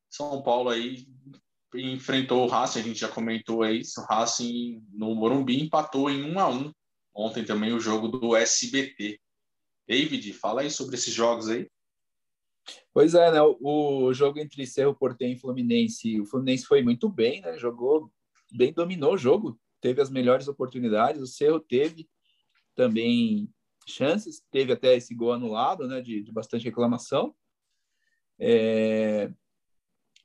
São 0.09 0.43
Paulo 0.43 0.69
aí 0.69 1.07
enfrentou 1.73 2.43
o 2.43 2.47
Racing, 2.47 2.79
a 2.79 2.83
gente 2.83 2.99
já 2.99 3.07
comentou 3.07 3.63
aí, 3.63 3.81
o 3.81 4.01
Racing 4.01 4.85
no 4.91 5.15
Morumbi 5.15 5.59
empatou 5.59 6.09
em 6.09 6.23
1 6.23 6.39
a 6.39 6.47
1 6.47 6.71
Ontem 7.15 7.45
também 7.45 7.71
o 7.73 7.79
jogo 7.79 8.07
do 8.07 8.35
SBT. 8.35 9.19
David, 9.87 10.33
fala 10.33 10.61
aí 10.61 10.71
sobre 10.71 10.95
esses 10.95 11.13
jogos 11.13 11.49
aí. 11.49 11.69
Pois 12.93 13.13
é, 13.13 13.31
né? 13.31 13.39
O 13.41 14.13
jogo 14.13 14.39
entre 14.39 14.65
Cerro 14.65 14.95
Porteño 14.95 15.35
e 15.35 15.39
Fluminense, 15.39 16.19
o 16.19 16.25
Fluminense 16.25 16.65
foi 16.65 16.81
muito 16.81 17.09
bem, 17.09 17.41
né? 17.41 17.57
Jogou 17.57 18.11
bem, 18.51 18.73
dominou 18.73 19.13
o 19.13 19.17
jogo, 19.17 19.59
teve 19.83 20.01
as 20.01 20.09
melhores 20.09 20.47
oportunidades. 20.47 21.21
O 21.21 21.27
Cerro 21.27 21.59
teve 21.59 22.09
também 22.73 23.53
chances, 23.85 24.41
teve 24.49 24.71
até 24.71 24.95
esse 24.95 25.13
gol 25.13 25.33
anulado, 25.33 25.85
né, 25.85 25.99
de, 25.99 26.23
de 26.23 26.31
bastante 26.31 26.63
reclamação, 26.63 27.35
é, 28.39 29.29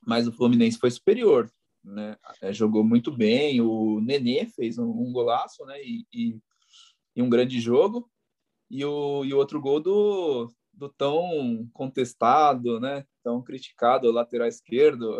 mas 0.07 0.29
o 0.29 0.33
Fluminense 0.33 0.79
foi 0.79 0.93
superior, 0.93 1.51
né, 1.83 2.17
é, 2.41 2.53
jogou 2.53 2.85
muito 2.85 3.11
bem, 3.11 3.61
o 3.61 4.01
Nenê 4.01 4.47
fez 4.47 4.79
um, 4.79 4.89
um 4.89 5.13
golaço, 5.13 5.65
né, 5.67 5.83
e, 5.83 6.07
e, 6.15 6.39
e, 7.17 7.21
um 7.21 7.29
grande 7.29 7.61
jogo, 7.61 8.09
e 8.71 8.85
o, 8.85 9.25
e 9.25 9.35
o 9.35 9.37
outro 9.37 9.61
gol 9.61 9.81
do, 9.81 10.49
do 10.73 10.89
tão 10.89 11.69
contestado, 11.73 12.79
né, 12.79 13.05
tão 13.25 13.43
criticado 13.43 14.13
lateral 14.13 14.47
esquerdo, 14.47 15.19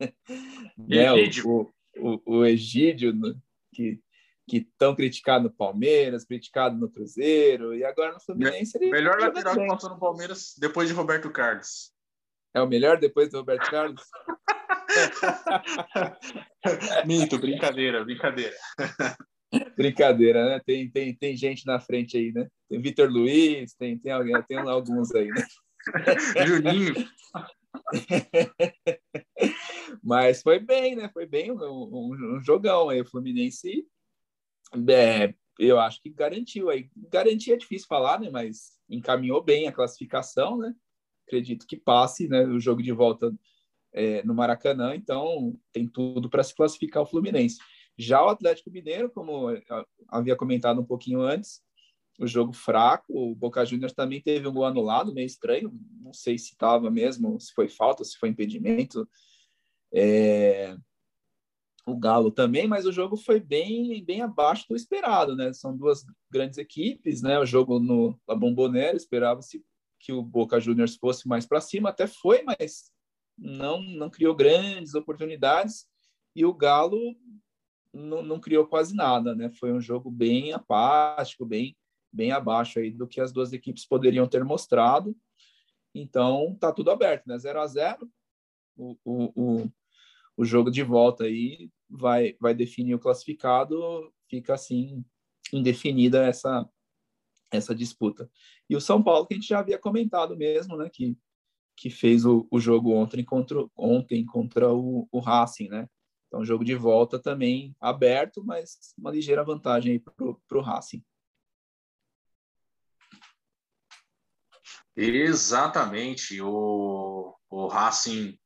né, 0.78 1.12
o, 1.12 1.16
o, 1.46 1.74
o 2.24 2.44
Egídio, 2.44 3.14
né, 3.14 3.34
que 3.72 4.00
que 4.46 4.66
tão 4.78 4.94
criticado 4.94 5.44
no 5.44 5.50
Palmeiras, 5.50 6.24
criticado 6.24 6.76
no 6.76 6.90
Cruzeiro, 6.90 7.74
e 7.74 7.84
agora 7.84 8.12
no 8.12 8.20
Fluminense 8.20 8.76
ele. 8.76 8.90
Melhor 8.90 9.18
lateral 9.18 9.54
que 9.54 9.66
passou 9.66 9.90
no 9.90 9.98
Palmeiras 9.98 10.54
depois 10.58 10.88
de 10.88 10.94
Roberto 10.94 11.30
Carlos. 11.30 11.92
É 12.52 12.60
o 12.60 12.68
melhor 12.68 12.98
depois 12.98 13.30
do 13.30 13.38
Roberto 13.38 13.70
Carlos? 13.70 14.02
Minto, 17.06 17.38
brincadeira, 17.38 18.04
brincadeira. 18.04 18.54
Brincadeira, 19.76 20.44
né? 20.44 20.60
Tem, 20.64 20.88
tem, 20.90 21.16
tem 21.16 21.36
gente 21.36 21.66
na 21.66 21.80
frente 21.80 22.16
aí, 22.16 22.32
né? 22.32 22.46
Tem 22.68 22.80
Vitor 22.80 23.10
Luiz, 23.10 23.74
tem, 23.74 23.98
tem, 23.98 24.12
alguém, 24.12 24.40
tem 24.42 24.58
alguns 24.58 25.12
aí, 25.14 25.28
né? 25.28 25.44
Juninho. 26.46 26.94
Mas 30.14 30.42
foi 30.42 30.60
bem, 30.60 30.94
né? 30.94 31.10
Foi 31.12 31.26
bem 31.26 31.50
um, 31.50 31.56
um, 31.56 32.40
jogão 32.40 32.88
aí. 32.88 33.00
O 33.00 33.04
Fluminense 33.04 33.84
é, 34.88 35.34
eu 35.58 35.80
acho 35.80 36.00
que 36.00 36.08
garantiu 36.08 36.70
aí. 36.70 36.88
Garantia 37.10 37.54
é 37.54 37.56
difícil 37.56 37.88
falar, 37.88 38.20
né? 38.20 38.30
Mas 38.30 38.78
encaminhou 38.88 39.42
bem 39.42 39.66
a 39.66 39.72
classificação, 39.72 40.56
né? 40.56 40.72
Acredito 41.26 41.66
que 41.66 41.76
passe, 41.76 42.28
né? 42.28 42.46
O 42.46 42.60
jogo 42.60 42.80
de 42.80 42.92
volta 42.92 43.34
é, 43.92 44.22
no 44.22 44.32
Maracanã, 44.32 44.94
então 44.94 45.58
tem 45.72 45.88
tudo 45.88 46.30
para 46.30 46.44
se 46.44 46.54
classificar 46.54 47.02
o 47.02 47.06
Fluminense. 47.06 47.58
Já 47.98 48.24
o 48.24 48.28
Atlético 48.28 48.70
Mineiro, 48.70 49.10
como 49.10 49.48
havia 50.08 50.36
comentado 50.36 50.80
um 50.80 50.86
pouquinho 50.86 51.22
antes, 51.22 51.60
o 52.20 52.26
jogo 52.28 52.52
fraco, 52.52 53.12
o 53.12 53.34
Boca 53.34 53.66
Juniors 53.66 53.92
também 53.92 54.20
teve 54.20 54.46
um 54.46 54.52
gol 54.52 54.64
anulado, 54.64 55.12
meio 55.12 55.26
estranho, 55.26 55.76
não 56.00 56.12
sei 56.12 56.38
se 56.38 56.52
estava 56.52 56.88
mesmo, 56.88 57.40
se 57.40 57.52
foi 57.52 57.68
falta, 57.68 58.04
se 58.04 58.16
foi 58.16 58.28
impedimento. 58.28 59.08
É, 59.94 60.76
o 61.86 61.96
Galo 61.96 62.30
também, 62.30 62.66
mas 62.66 62.86
o 62.86 62.92
jogo 62.92 63.16
foi 63.16 63.38
bem 63.38 64.02
bem 64.04 64.22
abaixo 64.22 64.66
do 64.68 64.74
esperado, 64.74 65.36
né? 65.36 65.52
São 65.52 65.76
duas 65.76 66.04
grandes 66.30 66.58
equipes, 66.58 67.22
né? 67.22 67.38
O 67.38 67.46
jogo 67.46 67.78
no 67.78 68.18
La 68.26 68.34
Bombonera 68.34 68.96
esperava-se 68.96 69.64
que 70.00 70.12
o 70.12 70.22
Boca 70.22 70.58
Juniors 70.58 70.96
fosse 70.96 71.28
mais 71.28 71.46
para 71.46 71.60
cima, 71.60 71.90
até 71.90 72.06
foi, 72.06 72.42
mas 72.42 72.90
não 73.38 73.82
não 73.82 74.10
criou 74.10 74.34
grandes 74.34 74.94
oportunidades 74.94 75.86
e 76.34 76.44
o 76.44 76.54
Galo 76.54 76.98
não, 77.92 78.22
não 78.22 78.40
criou 78.40 78.66
quase 78.66 78.94
nada, 78.94 79.34
né? 79.34 79.50
Foi 79.50 79.72
um 79.72 79.80
jogo 79.80 80.10
bem 80.10 80.52
apático, 80.52 81.46
bem 81.46 81.76
bem 82.12 82.30
abaixo 82.32 82.78
aí 82.78 82.90
do 82.90 83.08
que 83.08 83.20
as 83.20 83.32
duas 83.32 83.52
equipes 83.52 83.84
poderiam 83.84 84.26
ter 84.26 84.44
mostrado. 84.44 85.16
Então 85.94 86.56
tá 86.58 86.72
tudo 86.72 86.90
aberto, 86.90 87.26
né? 87.26 87.38
0 87.38 87.60
a 87.60 87.66
0 87.66 88.10
o, 88.76 88.96
o, 89.04 89.62
o 89.62 89.72
o 90.36 90.44
jogo 90.44 90.70
de 90.70 90.82
volta 90.82 91.24
aí 91.24 91.70
vai, 91.88 92.36
vai 92.40 92.54
definir 92.54 92.94
o 92.94 92.98
classificado, 92.98 94.12
fica 94.28 94.54
assim 94.54 95.04
indefinida 95.52 96.26
essa, 96.26 96.68
essa 97.50 97.74
disputa. 97.74 98.30
E 98.68 98.76
o 98.76 98.80
São 98.80 99.02
Paulo, 99.02 99.26
que 99.26 99.34
a 99.34 99.36
gente 99.36 99.48
já 99.48 99.60
havia 99.60 99.78
comentado 99.78 100.36
mesmo, 100.36 100.76
né, 100.76 100.90
que, 100.92 101.16
que 101.76 101.90
fez 101.90 102.24
o, 102.24 102.46
o 102.50 102.58
jogo 102.58 102.92
ontem 102.92 103.24
contra, 103.24 103.64
ontem 103.76 104.24
contra 104.24 104.72
o, 104.72 105.08
o 105.10 105.20
Racing, 105.20 105.68
né? 105.68 105.88
Então, 106.26 106.44
jogo 106.44 106.64
de 106.64 106.74
volta 106.74 107.16
também 107.16 107.76
aberto, 107.80 108.42
mas 108.44 108.92
uma 108.98 109.12
ligeira 109.12 109.44
vantagem 109.44 109.92
aí 109.92 110.00
para 110.00 110.58
o 110.58 110.60
Racing. 110.60 111.04
Exatamente. 114.96 116.40
O, 116.40 117.36
o 117.48 117.66
Racing 117.68 118.36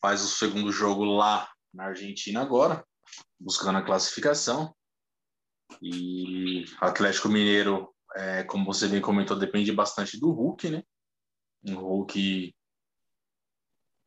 faz 0.00 0.22
o 0.22 0.28
segundo 0.28 0.72
jogo 0.72 1.04
lá 1.04 1.50
na 1.72 1.86
Argentina 1.86 2.40
agora, 2.40 2.84
buscando 3.38 3.78
a 3.78 3.82
classificação. 3.82 4.74
E 5.80 6.64
Atlético 6.80 7.28
Mineiro, 7.28 7.94
é, 8.16 8.42
como 8.44 8.64
você 8.64 8.88
bem 8.88 9.00
comentou, 9.00 9.38
depende 9.38 9.70
bastante 9.72 10.18
do 10.18 10.30
Hulk, 10.32 10.70
né? 10.70 10.82
Um 11.62 11.76
Hulk 11.76 12.54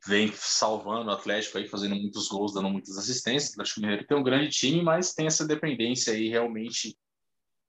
vem 0.05 0.33
salvando 0.33 1.09
o 1.09 1.13
Atlético 1.13 1.57
aí, 1.57 1.67
fazendo 1.67 1.95
muitos 1.95 2.27
gols, 2.27 2.53
dando 2.53 2.69
muitas 2.69 2.97
assistências. 2.97 3.51
O 3.51 3.53
Atlético 3.53 3.81
Mineiro 3.81 4.05
tem 4.05 4.17
um 4.17 4.23
grande 4.23 4.49
time, 4.49 4.81
mas 4.81 5.13
tem 5.13 5.27
essa 5.27 5.47
dependência 5.47 6.11
aí 6.11 6.27
realmente 6.27 6.97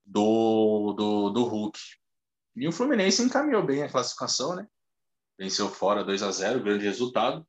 do, 0.04 0.92
do, 0.94 1.30
do 1.30 1.44
Hulk. 1.44 1.78
E 2.56 2.66
o 2.66 2.72
Fluminense 2.72 3.22
encaminhou 3.22 3.64
bem 3.64 3.82
a 3.82 3.90
classificação, 3.90 4.56
né? 4.56 4.66
Venceu 5.38 5.68
fora 5.68 6.04
2 6.04 6.22
a 6.22 6.30
0 6.30 6.62
grande 6.62 6.84
resultado 6.84 7.46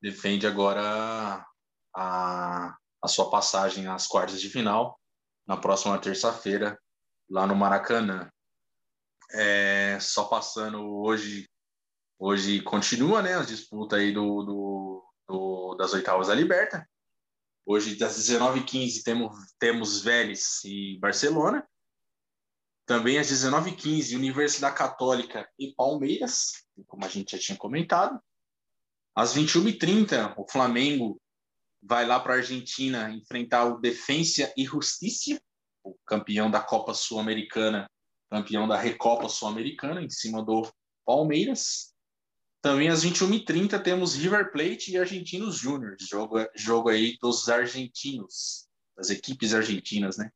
defende 0.00 0.46
agora 0.46 1.44
a, 1.94 2.76
a 3.02 3.08
sua 3.08 3.30
passagem 3.30 3.86
às 3.86 4.06
quartas 4.06 4.40
de 4.40 4.48
final 4.48 4.98
na 5.46 5.56
próxima 5.56 5.98
terça-feira 5.98 6.78
lá 7.28 7.46
no 7.46 7.54
Maracanã. 7.54 8.30
É, 9.32 9.98
só 10.00 10.24
passando 10.24 10.82
hoje, 10.82 11.48
hoje 12.18 12.60
continua, 12.62 13.22
né, 13.22 13.36
a 13.36 13.42
disputa 13.42 13.96
aí 13.96 14.12
do, 14.12 14.42
do, 14.42 15.04
do 15.28 15.74
das 15.76 15.92
oitavas 15.92 16.28
da 16.28 16.34
Liberta. 16.34 16.88
Hoje, 17.64 17.94
das 17.96 18.18
19h15, 18.18 19.02
temos, 19.04 19.54
temos 19.58 20.02
Vélez 20.02 20.64
e 20.64 20.98
Barcelona. 20.98 21.64
Também 22.84 23.18
às 23.18 23.30
19h15, 23.30 24.16
Universidade 24.16 24.76
Católica 24.76 25.48
e 25.56 25.72
Palmeiras, 25.74 26.64
como 26.88 27.04
a 27.04 27.08
gente 27.08 27.36
já 27.36 27.38
tinha 27.38 27.56
comentado. 27.56 28.20
Às 29.20 29.34
21h30, 29.34 30.32
o 30.38 30.50
Flamengo 30.50 31.20
vai 31.82 32.06
lá 32.06 32.18
para 32.18 32.32
a 32.32 32.36
Argentina 32.36 33.10
enfrentar 33.10 33.66
o 33.66 33.78
Defensa 33.78 34.50
e 34.56 34.64
Justiça, 34.64 35.38
o 35.84 35.94
campeão 36.06 36.50
da 36.50 36.58
Copa 36.58 36.94
Sul-Americana, 36.94 37.86
campeão 38.30 38.66
da 38.66 38.78
Recopa 38.78 39.28
Sul-Americana, 39.28 40.00
em 40.00 40.08
cima 40.08 40.42
do 40.42 40.66
Palmeiras. 41.04 41.92
Também 42.62 42.88
às 42.88 43.04
21h30 43.04 43.82
temos 43.82 44.14
River 44.14 44.52
Plate 44.52 44.92
e 44.92 44.96
Argentinos 44.96 45.58
Júnior, 45.58 45.96
jogo, 46.00 46.38
jogo 46.56 46.88
aí 46.88 47.18
dos 47.20 47.46
argentinos, 47.50 48.70
das 48.96 49.10
equipes 49.10 49.52
argentinas, 49.52 50.16
né? 50.16 50.30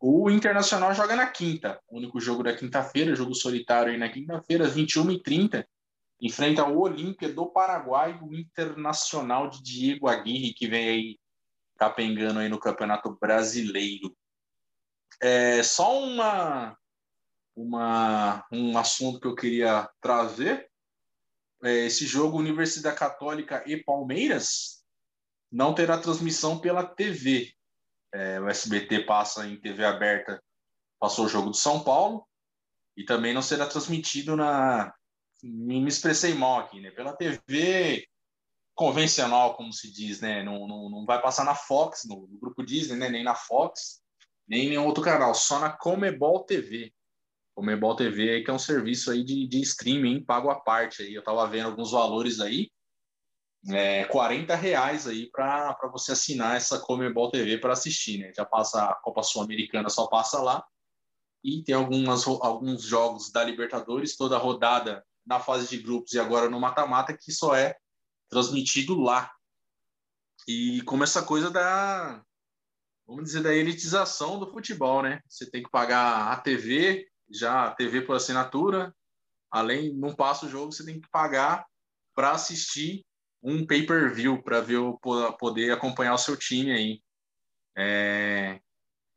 O 0.00 0.30
Internacional 0.30 0.94
joga 0.94 1.14
na 1.14 1.26
quinta, 1.26 1.78
único 1.90 2.18
jogo 2.22 2.42
da 2.42 2.56
quinta-feira, 2.56 3.14
jogo 3.14 3.34
solitário 3.34 3.92
aí 3.92 3.98
na 3.98 4.08
quinta-feira, 4.08 4.66
às 4.66 4.74
21h30 4.74 5.62
enfrenta 6.20 6.64
o 6.64 6.80
Olímpia 6.80 7.32
do 7.32 7.46
Paraguai, 7.46 8.18
o 8.22 8.34
Internacional 8.34 9.48
de 9.48 9.62
Diego 9.62 10.08
Aguirre, 10.08 10.54
que 10.54 10.66
vem 10.66 10.88
aí 10.88 11.20
capengando 11.76 12.38
aí 12.38 12.48
no 12.48 12.58
Campeonato 12.58 13.16
Brasileiro. 13.20 14.16
É, 15.20 15.62
só 15.62 16.02
uma, 16.02 16.76
uma, 17.54 18.44
um 18.50 18.78
assunto 18.78 19.20
que 19.20 19.26
eu 19.26 19.34
queria 19.34 19.88
trazer. 20.00 20.70
É, 21.62 21.86
esse 21.86 22.06
jogo 22.06 22.38
Universidade 22.38 22.98
Católica 22.98 23.62
e 23.66 23.82
Palmeiras 23.82 24.84
não 25.50 25.74
terá 25.74 25.98
transmissão 25.98 26.58
pela 26.58 26.84
TV. 26.84 27.52
É, 28.12 28.40
o 28.40 28.48
SBT 28.48 29.04
passa 29.04 29.46
em 29.46 29.60
TV 29.60 29.84
aberta, 29.84 30.42
passou 30.98 31.26
o 31.26 31.28
jogo 31.28 31.50
de 31.50 31.58
São 31.58 31.82
Paulo, 31.82 32.26
e 32.96 33.04
também 33.04 33.34
não 33.34 33.42
será 33.42 33.66
transmitido 33.66 34.36
na, 34.36 34.94
me 35.42 35.86
expressei 35.88 36.34
mal 36.34 36.60
aqui, 36.60 36.80
né? 36.80 36.90
Pela 36.90 37.16
TV 37.16 38.06
convencional, 38.74 39.54
como 39.54 39.72
se 39.72 39.90
diz, 39.90 40.20
né? 40.20 40.42
Não, 40.42 40.68
não, 40.68 40.90
não 40.90 41.06
vai 41.06 41.20
passar 41.20 41.44
na 41.44 41.54
Fox, 41.54 42.04
no, 42.04 42.26
no, 42.26 42.38
grupo 42.38 42.64
Disney, 42.64 42.96
né? 42.96 43.08
Nem 43.08 43.24
na 43.24 43.34
Fox, 43.34 44.02
nem 44.46 44.66
em 44.66 44.68
nenhum 44.70 44.86
outro 44.86 45.02
canal, 45.02 45.34
só 45.34 45.58
na 45.58 45.70
Comebol 45.70 46.44
TV. 46.44 46.92
Comebol 47.54 47.96
TV 47.96 48.30
aí, 48.30 48.44
que 48.44 48.50
é 48.50 48.54
um 48.54 48.58
serviço 48.58 49.10
aí 49.10 49.24
de, 49.24 49.46
de 49.48 49.60
streaming, 49.62 50.22
pago 50.22 50.50
à 50.50 50.60
parte 50.60 51.02
aí. 51.02 51.14
Eu 51.14 51.24
tava 51.24 51.46
vendo 51.48 51.66
alguns 51.66 51.92
valores 51.92 52.38
aí, 52.38 52.70
é, 53.70 54.04
40 54.04 54.54
reais 54.54 55.08
aí 55.08 55.30
para 55.30 55.76
você 55.90 56.12
assinar 56.12 56.56
essa 56.56 56.78
Comebol 56.78 57.30
TV 57.30 57.58
para 57.58 57.72
assistir, 57.72 58.18
né? 58.18 58.32
Já 58.36 58.44
passa 58.44 58.84
a 58.84 58.94
Copa 58.96 59.22
Sul-Americana, 59.22 59.88
só 59.88 60.06
passa 60.06 60.40
lá. 60.40 60.64
E 61.42 61.62
tem 61.62 61.74
algumas, 61.74 62.26
alguns 62.26 62.82
jogos 62.82 63.30
da 63.32 63.42
Libertadores, 63.42 64.16
toda 64.16 64.36
rodada 64.36 65.04
na 65.26 65.40
fase 65.40 65.68
de 65.68 65.82
grupos 65.82 66.12
e 66.12 66.20
agora 66.20 66.48
no 66.48 66.60
mata-mata, 66.60 67.16
que 67.16 67.32
só 67.32 67.54
é 67.54 67.76
transmitido 68.28 68.98
lá. 69.00 69.30
E 70.46 70.80
como 70.82 71.02
essa 71.02 71.22
coisa 71.22 71.50
da, 71.50 72.22
vamos 73.06 73.24
dizer, 73.24 73.42
da 73.42 73.54
elitização 73.54 74.38
do 74.38 74.50
futebol, 74.50 75.02
né? 75.02 75.20
Você 75.28 75.50
tem 75.50 75.62
que 75.62 75.70
pagar 75.70 76.32
a 76.32 76.36
TV, 76.36 77.08
já 77.28 77.66
a 77.66 77.74
TV 77.74 78.02
por 78.02 78.16
assinatura, 78.16 78.94
além, 79.50 79.92
não 79.94 80.14
passa 80.14 80.46
o 80.46 80.48
jogo, 80.48 80.72
você 80.72 80.84
tem 80.84 81.00
que 81.00 81.08
pagar 81.08 81.66
para 82.14 82.32
assistir 82.32 83.04
um 83.42 83.66
pay-per-view, 83.66 84.42
para 84.42 84.60
ver 84.60 84.80
poder 85.38 85.72
acompanhar 85.72 86.14
o 86.14 86.18
seu 86.18 86.36
time 86.36 86.72
aí. 86.72 87.02
É, 87.76 88.60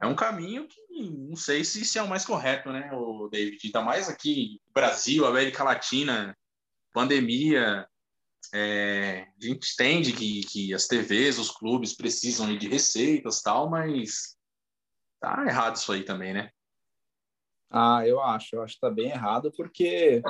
é 0.02 0.08
um 0.08 0.16
caminho 0.16 0.68
que 0.68 0.80
não 1.10 1.36
sei 1.36 1.64
se, 1.64 1.86
se 1.86 1.98
é 1.98 2.04
o 2.04 2.08
mais 2.08 2.26
correto, 2.26 2.72
né, 2.72 2.92
o 2.94 3.28
David? 3.30 3.60
Ainda 3.64 3.82
mais 3.82 4.10
aqui, 4.10 4.60
Brasil, 4.74 5.26
América 5.26 5.64
Latina, 5.64 6.38
pandemia, 6.94 7.88
é, 8.54 9.22
a 9.22 9.46
gente 9.46 9.74
entende 9.74 10.14
que, 10.14 10.42
que 10.42 10.74
as 10.74 10.88
TVs, 10.88 11.38
os 11.38 11.52
clubes 11.52 11.96
precisam 11.96 12.58
de 12.58 12.68
receitas 12.68 13.42
tal, 13.42 13.70
mas 13.70 14.38
tá 15.20 15.46
errado 15.46 15.76
isso 15.76 15.92
aí 15.92 16.04
também, 16.04 16.34
né? 16.34 16.50
Ah, 17.70 18.08
eu 18.08 18.20
acho, 18.22 18.56
eu 18.56 18.64
acho 18.64 18.76
que 18.76 18.82
tá 18.82 18.90
bem 18.90 19.12
errado 19.12 19.52
porque 19.56 20.22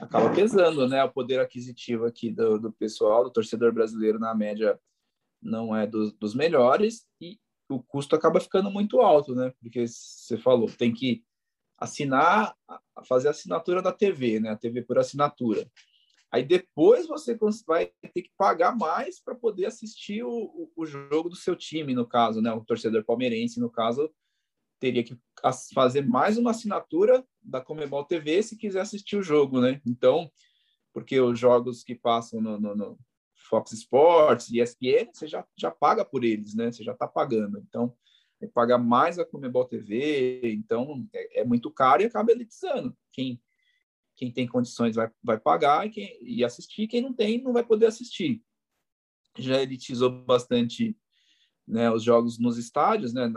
acaba 0.00 0.34
pesando, 0.34 0.88
né? 0.88 1.04
O 1.04 1.12
poder 1.12 1.38
aquisitivo 1.40 2.04
aqui 2.04 2.30
do, 2.30 2.58
do 2.58 2.72
pessoal, 2.72 3.22
do 3.22 3.30
torcedor 3.30 3.72
brasileiro, 3.72 4.18
na 4.18 4.34
média, 4.34 4.78
não 5.40 5.76
é 5.76 5.86
do, 5.86 6.10
dos 6.12 6.34
melhores 6.34 7.06
e 7.20 7.38
o 7.68 7.82
custo 7.82 8.16
acaba 8.16 8.40
ficando 8.40 8.70
muito 8.70 9.00
alto, 9.00 9.34
né? 9.34 9.52
Porque 9.60 9.86
você 9.86 10.36
falou, 10.38 10.68
tem 10.70 10.92
que 10.92 11.22
assinar, 11.78 12.56
fazer 13.06 13.28
a 13.28 13.30
assinatura 13.30 13.80
da 13.80 13.92
TV, 13.92 14.40
né? 14.40 14.50
A 14.50 14.56
TV 14.56 14.82
por 14.82 14.98
assinatura. 14.98 15.70
Aí 16.30 16.42
depois 16.42 17.06
você 17.06 17.38
vai 17.66 17.90
ter 18.12 18.22
que 18.22 18.30
pagar 18.36 18.76
mais 18.76 19.20
para 19.20 19.34
poder 19.34 19.66
assistir 19.66 20.22
o, 20.24 20.70
o, 20.76 20.86
jogo 20.86 21.30
do 21.30 21.36
seu 21.36 21.56
time, 21.56 21.94
no 21.94 22.06
caso, 22.06 22.42
né? 22.42 22.52
O 22.52 22.64
torcedor 22.64 23.04
palmeirense, 23.04 23.60
no 23.60 23.70
caso, 23.70 24.10
teria 24.78 25.02
que 25.02 25.16
fazer 25.74 26.06
mais 26.06 26.36
uma 26.36 26.50
assinatura 26.50 27.24
da 27.42 27.60
Comebol 27.60 28.04
TV 28.04 28.42
se 28.42 28.56
quiser 28.56 28.80
assistir 28.80 29.16
o 29.16 29.22
jogo, 29.22 29.60
né? 29.60 29.80
Então, 29.86 30.30
porque 30.92 31.18
os 31.18 31.38
jogos 31.38 31.82
que 31.82 31.94
passam 31.94 32.40
no, 32.40 32.60
no, 32.60 32.76
no 32.76 32.98
Fox 33.48 33.72
Sports, 33.72 34.50
ESPN, 34.50 35.10
você 35.12 35.26
já, 35.26 35.46
já 35.56 35.70
paga 35.70 36.04
por 36.04 36.24
eles, 36.24 36.54
né? 36.54 36.70
Você 36.70 36.82
já 36.82 36.92
está 36.92 37.06
pagando. 37.06 37.58
Então, 37.58 37.94
paga 38.52 38.78
mais 38.78 39.18
a 39.18 39.24
Comebol 39.24 39.64
TV, 39.64 40.40
então 40.44 41.06
é, 41.12 41.40
é 41.40 41.44
muito 41.44 41.70
caro 41.70 42.02
e 42.02 42.06
acaba 42.06 42.32
elitizando. 42.32 42.96
Quem 43.12 43.40
quem 44.18 44.32
tem 44.32 44.48
condições 44.48 44.96
vai, 44.96 45.08
vai 45.22 45.38
pagar 45.38 45.86
e, 45.86 45.90
quem, 45.90 46.18
e 46.20 46.44
assistir, 46.44 46.88
quem 46.88 47.00
não 47.00 47.14
tem 47.14 47.40
não 47.40 47.52
vai 47.52 47.64
poder 47.64 47.86
assistir. 47.86 48.42
Já 49.38 49.62
elitizou 49.62 50.10
bastante 50.10 50.98
né, 51.64 51.88
os 51.88 52.02
jogos 52.02 52.36
nos 52.36 52.58
estádios, 52.58 53.14
né, 53.14 53.30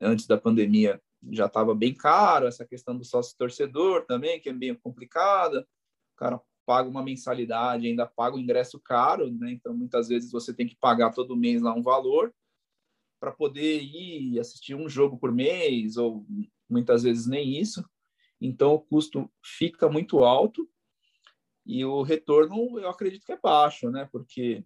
antes 0.00 0.28
da 0.28 0.38
pandemia 0.38 1.02
já 1.30 1.46
estava 1.46 1.74
bem 1.74 1.92
caro, 1.92 2.46
essa 2.46 2.64
questão 2.64 2.96
do 2.96 3.04
sócio 3.04 3.36
torcedor 3.36 4.06
também, 4.06 4.40
que 4.40 4.48
é 4.48 4.52
bem 4.52 4.74
complicada, 4.76 5.66
o 6.14 6.16
cara 6.16 6.40
paga 6.66 6.88
uma 6.88 7.02
mensalidade, 7.02 7.86
ainda 7.86 8.06
paga 8.06 8.36
o 8.36 8.40
ingresso 8.40 8.80
caro, 8.80 9.30
né, 9.30 9.52
então 9.52 9.74
muitas 9.74 10.08
vezes 10.08 10.30
você 10.30 10.54
tem 10.54 10.66
que 10.66 10.76
pagar 10.76 11.12
todo 11.12 11.36
mês 11.36 11.62
lá 11.62 11.74
um 11.74 11.82
valor 11.82 12.32
para 13.20 13.32
poder 13.32 13.82
ir 13.82 14.38
assistir 14.40 14.74
um 14.74 14.88
jogo 14.88 15.16
por 15.16 15.32
mês, 15.32 15.96
ou 15.96 16.26
muitas 16.68 17.02
vezes 17.02 17.26
nem 17.26 17.58
isso, 17.58 17.84
então, 18.44 18.74
o 18.74 18.80
custo 18.80 19.30
fica 19.40 19.88
muito 19.88 20.24
alto 20.24 20.68
e 21.64 21.84
o 21.84 22.02
retorno, 22.02 22.76
eu 22.80 22.88
acredito 22.88 23.24
que 23.24 23.30
é 23.30 23.38
baixo, 23.40 23.88
né? 23.88 24.08
Porque 24.10 24.64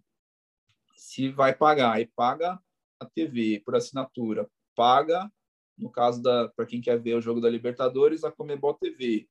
se 0.95 1.29
vai 1.29 1.55
pagar 1.55 2.01
e 2.01 2.07
paga 2.07 2.59
a 2.99 3.05
TV 3.05 3.61
por 3.63 3.75
assinatura, 3.75 4.49
paga, 4.75 5.31
no 5.77 5.91
caso 5.91 6.23
da 6.23 6.49
para 6.49 6.65
quem 6.65 6.81
quer 6.81 6.99
ver 6.99 7.13
o 7.13 7.21
jogo 7.21 7.39
da 7.39 7.51
Libertadores, 7.51 8.23
a 8.23 8.31
Comebol 8.31 8.73
TV. 8.73 9.29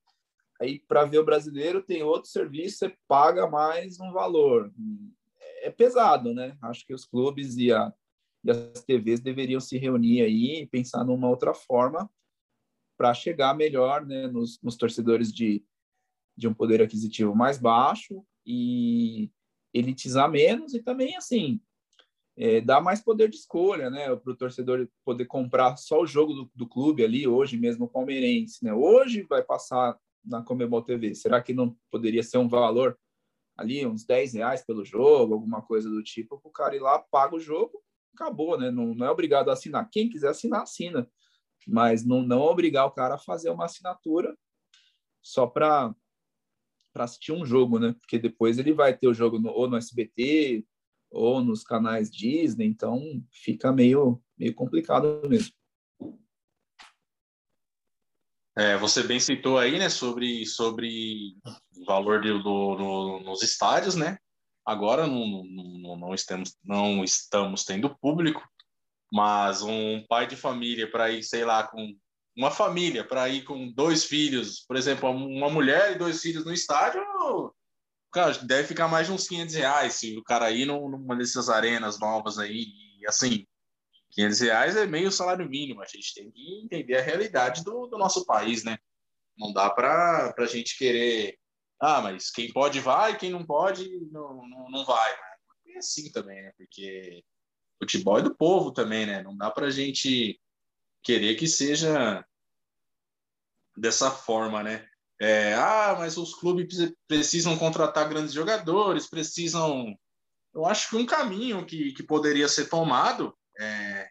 Aí 0.60 0.78
para 0.80 1.04
ver 1.04 1.18
o 1.18 1.24
brasileiro 1.24 1.82
tem 1.82 2.02
outro 2.02 2.30
serviço, 2.30 2.78
você 2.78 2.96
paga 3.06 3.46
mais 3.46 4.00
um 4.00 4.12
valor. 4.12 4.72
É 5.62 5.70
pesado, 5.70 6.32
né? 6.32 6.56
Acho 6.62 6.86
que 6.86 6.94
os 6.94 7.04
clubes 7.04 7.56
e, 7.56 7.72
a, 7.72 7.92
e 8.44 8.50
as 8.50 8.82
TVs 8.84 9.20
deveriam 9.20 9.60
se 9.60 9.76
reunir 9.78 10.22
aí 10.22 10.62
e 10.62 10.66
pensar 10.66 11.04
numa 11.04 11.28
outra 11.28 11.52
forma 11.52 12.10
para 12.96 13.12
chegar 13.12 13.54
melhor 13.54 14.06
né, 14.06 14.26
nos, 14.26 14.60
nos, 14.62 14.76
torcedores 14.76 15.30
de, 15.30 15.62
de 16.36 16.48
um 16.48 16.54
poder 16.54 16.80
aquisitivo 16.80 17.34
mais 17.34 17.58
baixo 17.58 18.24
e 18.44 19.30
elitizar 19.74 20.30
menos 20.30 20.72
e 20.72 20.82
também 20.82 21.14
assim 21.16 21.60
é, 22.36 22.60
dar 22.60 22.80
mais 22.80 23.00
poder 23.00 23.28
de 23.28 23.36
escolha, 23.36 23.88
né, 23.88 24.14
para 24.14 24.32
o 24.32 24.36
torcedor 24.36 24.88
poder 25.04 25.24
comprar 25.24 25.76
só 25.76 26.00
o 26.00 26.06
jogo 26.06 26.34
do, 26.34 26.50
do, 26.54 26.68
clube 26.68 27.02
ali 27.02 27.26
hoje 27.26 27.56
mesmo 27.56 27.88
palmeirense, 27.88 28.62
né? 28.62 28.74
Hoje 28.74 29.22
vai 29.22 29.42
passar 29.42 29.98
na 30.26 30.42
Comebol 30.42 30.82
TV. 30.82 31.14
Será 31.14 31.40
que 31.40 31.54
não 31.54 31.76
poderia 31.90 32.22
ser 32.22 32.38
um 32.38 32.48
valor 32.48 32.98
ali 33.56 33.86
uns 33.86 34.04
10 34.04 34.34
reais 34.34 34.64
pelo 34.64 34.84
jogo, 34.84 35.34
alguma 35.34 35.62
coisa 35.62 35.88
do 35.88 36.02
tipo, 36.02 36.38
para 36.38 36.48
o 36.48 36.52
cara 36.52 36.76
ir 36.76 36.80
lá, 36.80 36.98
paga 36.98 37.34
o 37.34 37.40
jogo, 37.40 37.82
acabou, 38.14 38.58
né? 38.58 38.70
Não, 38.70 38.94
não 38.94 39.06
é 39.06 39.10
obrigado 39.10 39.48
a 39.48 39.54
assinar. 39.54 39.88
Quem 39.90 40.10
quiser 40.10 40.28
assinar, 40.28 40.62
assina 40.62 41.08
mas 41.66 42.04
não, 42.04 42.22
não 42.22 42.42
obrigar 42.42 42.86
o 42.86 42.92
cara 42.92 43.16
a 43.16 43.18
fazer 43.18 43.50
uma 43.50 43.64
assinatura 43.64 44.36
só 45.20 45.46
para 45.46 45.94
assistir 46.94 47.32
um 47.32 47.44
jogo, 47.44 47.78
né? 47.78 47.94
Porque 48.00 48.18
depois 48.18 48.58
ele 48.58 48.72
vai 48.72 48.96
ter 48.96 49.08
o 49.08 49.14
jogo 49.14 49.38
no, 49.38 49.50
ou 49.50 49.68
no 49.68 49.76
SBT 49.76 50.64
ou 51.10 51.42
nos 51.42 51.64
canais 51.64 52.10
Disney, 52.10 52.66
então 52.66 53.00
fica 53.30 53.72
meio, 53.72 54.22
meio 54.38 54.54
complicado 54.54 55.20
mesmo. 55.28 55.52
É, 58.58 58.76
você 58.78 59.02
bem 59.02 59.20
citou 59.20 59.58
aí, 59.58 59.78
né, 59.78 59.90
sobre, 59.90 60.46
sobre 60.46 61.36
o 61.76 61.84
valor 61.84 62.22
do, 62.22 62.42
do, 62.42 62.76
do, 62.76 63.20
nos 63.20 63.42
estádios, 63.42 63.94
né? 63.94 64.16
Agora 64.64 65.06
não, 65.06 65.44
não, 65.44 65.96
não, 65.96 66.14
estamos, 66.14 66.56
não 66.64 67.04
estamos 67.04 67.64
tendo 67.64 67.94
público, 67.98 68.42
mas 69.12 69.62
um 69.62 70.04
pai 70.08 70.26
de 70.26 70.36
família 70.36 70.90
para 70.90 71.10
ir, 71.10 71.22
sei 71.22 71.44
lá, 71.44 71.66
com 71.68 71.94
uma 72.34 72.50
família 72.50 73.04
para 73.04 73.28
ir 73.28 73.44
com 73.44 73.70
dois 73.72 74.04
filhos, 74.04 74.64
por 74.66 74.76
exemplo, 74.76 75.10
uma 75.10 75.50
mulher 75.50 75.92
e 75.92 75.98
dois 75.98 76.20
filhos 76.20 76.44
no 76.44 76.52
estádio, 76.52 77.02
cara, 78.10 78.32
deve 78.38 78.66
ficar 78.66 78.88
mais 78.88 79.06
de 79.06 79.12
uns 79.12 79.28
500 79.28 79.54
reais 79.54 79.94
se 79.94 80.16
o 80.16 80.24
cara 80.24 80.50
ir 80.50 80.64
numa 80.64 81.14
dessas 81.14 81.50
arenas 81.50 81.98
novas 81.98 82.38
aí, 82.38 82.66
assim, 83.06 83.46
500 84.16 84.40
reais 84.40 84.76
é 84.76 84.86
meio 84.86 85.12
salário 85.12 85.48
mínimo, 85.48 85.82
a 85.82 85.86
gente 85.86 86.14
tem 86.14 86.30
que 86.30 86.62
entender 86.64 86.96
a 86.96 87.02
realidade 87.02 87.62
do, 87.62 87.86
do 87.86 87.98
nosso 87.98 88.24
país, 88.24 88.64
né? 88.64 88.78
Não 89.36 89.52
dá 89.52 89.68
para 89.68 90.34
a 90.36 90.46
gente 90.46 90.78
querer, 90.78 91.38
ah, 91.78 92.00
mas 92.00 92.30
quem 92.30 92.50
pode 92.50 92.80
vai, 92.80 93.18
quem 93.18 93.30
não 93.30 93.44
pode 93.44 93.86
não, 94.10 94.48
não, 94.48 94.70
não 94.70 94.84
vai. 94.86 95.12
É 95.68 95.78
assim 95.78 96.10
também, 96.10 96.42
né? 96.42 96.50
Porque 96.56 97.22
futebol 97.78 98.18
é 98.18 98.22
do 98.22 98.34
povo 98.34 98.72
também, 98.72 99.04
né? 99.04 99.22
Não 99.22 99.36
dá 99.36 99.50
para 99.50 99.66
a 99.66 99.70
gente 99.70 100.40
querer 101.02 101.34
que 101.34 101.46
seja 101.46 102.24
dessa 103.76 104.10
forma, 104.10 104.62
né? 104.62 104.88
É, 105.20 105.52
ah, 105.54 105.94
mas 105.98 106.16
os 106.16 106.34
clubes 106.34 106.90
precisam 107.06 107.58
contratar 107.58 108.08
grandes 108.08 108.32
jogadores, 108.32 109.10
precisam. 109.10 109.94
Eu 110.54 110.64
acho 110.64 110.88
que 110.88 110.96
um 110.96 111.04
caminho 111.04 111.66
que, 111.66 111.92
que 111.92 112.02
poderia 112.02 112.48
ser 112.48 112.70
tomado 112.70 113.36
é. 113.58 114.08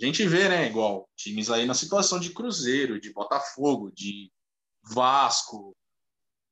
A 0.00 0.04
gente 0.04 0.26
vê, 0.26 0.48
né? 0.48 0.66
Igual 0.66 1.08
times 1.16 1.50
aí 1.50 1.66
na 1.66 1.74
situação 1.74 2.18
de 2.18 2.30
Cruzeiro, 2.30 3.00
de 3.00 3.12
Botafogo, 3.12 3.92
de 3.92 4.30
Vasco, 4.82 5.76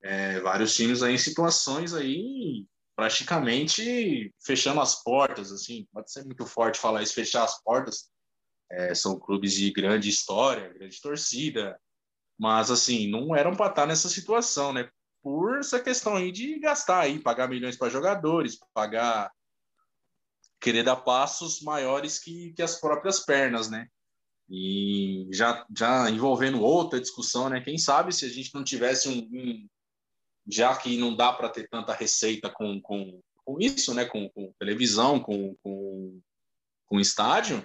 é, 0.02 0.40
vários 0.40 0.74
times 0.74 1.02
aí 1.02 1.14
em 1.14 1.18
situações 1.18 1.92
aí 1.94 2.64
praticamente 2.94 4.32
fechando 4.44 4.80
as 4.80 5.02
portas, 5.02 5.50
assim, 5.50 5.86
pode 5.92 6.12
ser 6.12 6.24
muito 6.24 6.46
forte 6.46 6.78
falar 6.78 7.02
isso, 7.02 7.14
fechar 7.14 7.44
as 7.44 7.60
portas. 7.62 8.10
É, 8.70 8.94
são 8.94 9.18
clubes 9.18 9.54
de 9.54 9.70
grande 9.70 10.08
história, 10.08 10.72
grande 10.72 11.00
torcida, 11.00 11.78
mas 12.38 12.70
assim, 12.70 13.10
não 13.10 13.34
eram 13.36 13.54
para 13.54 13.70
estar 13.70 13.86
nessa 13.86 14.08
situação, 14.08 14.72
né? 14.72 14.88
Por 15.22 15.58
essa 15.58 15.78
questão 15.78 16.16
aí 16.16 16.32
de 16.32 16.58
gastar 16.58 17.00
aí, 17.00 17.18
pagar 17.18 17.48
milhões 17.48 17.76
para 17.76 17.90
jogadores, 17.90 18.58
pagar 18.72 19.30
querer 20.62 20.84
dar 20.84 20.96
passos 20.96 21.60
maiores 21.60 22.18
que, 22.18 22.52
que 22.52 22.62
as 22.62 22.80
próprias 22.80 23.20
pernas, 23.20 23.68
né? 23.68 23.88
E 24.48 25.28
já, 25.32 25.66
já 25.76 26.08
envolvendo 26.10 26.62
outra 26.62 27.00
discussão, 27.00 27.48
né? 27.48 27.60
Quem 27.60 27.78
sabe 27.78 28.12
se 28.12 28.24
a 28.24 28.28
gente 28.28 28.54
não 28.54 28.62
tivesse 28.62 29.08
um, 29.08 29.28
um 29.32 29.68
já 30.46 30.74
que 30.76 30.96
não 30.96 31.14
dá 31.14 31.32
para 31.32 31.48
ter 31.48 31.68
tanta 31.68 31.92
receita 31.92 32.50
com, 32.50 32.80
com, 32.80 33.20
com 33.44 33.60
isso, 33.60 33.94
né? 33.94 34.04
com, 34.04 34.28
com 34.30 34.52
televisão, 34.58 35.20
com, 35.20 35.54
com, 35.62 36.20
com 36.86 37.00
estádio, 37.00 37.64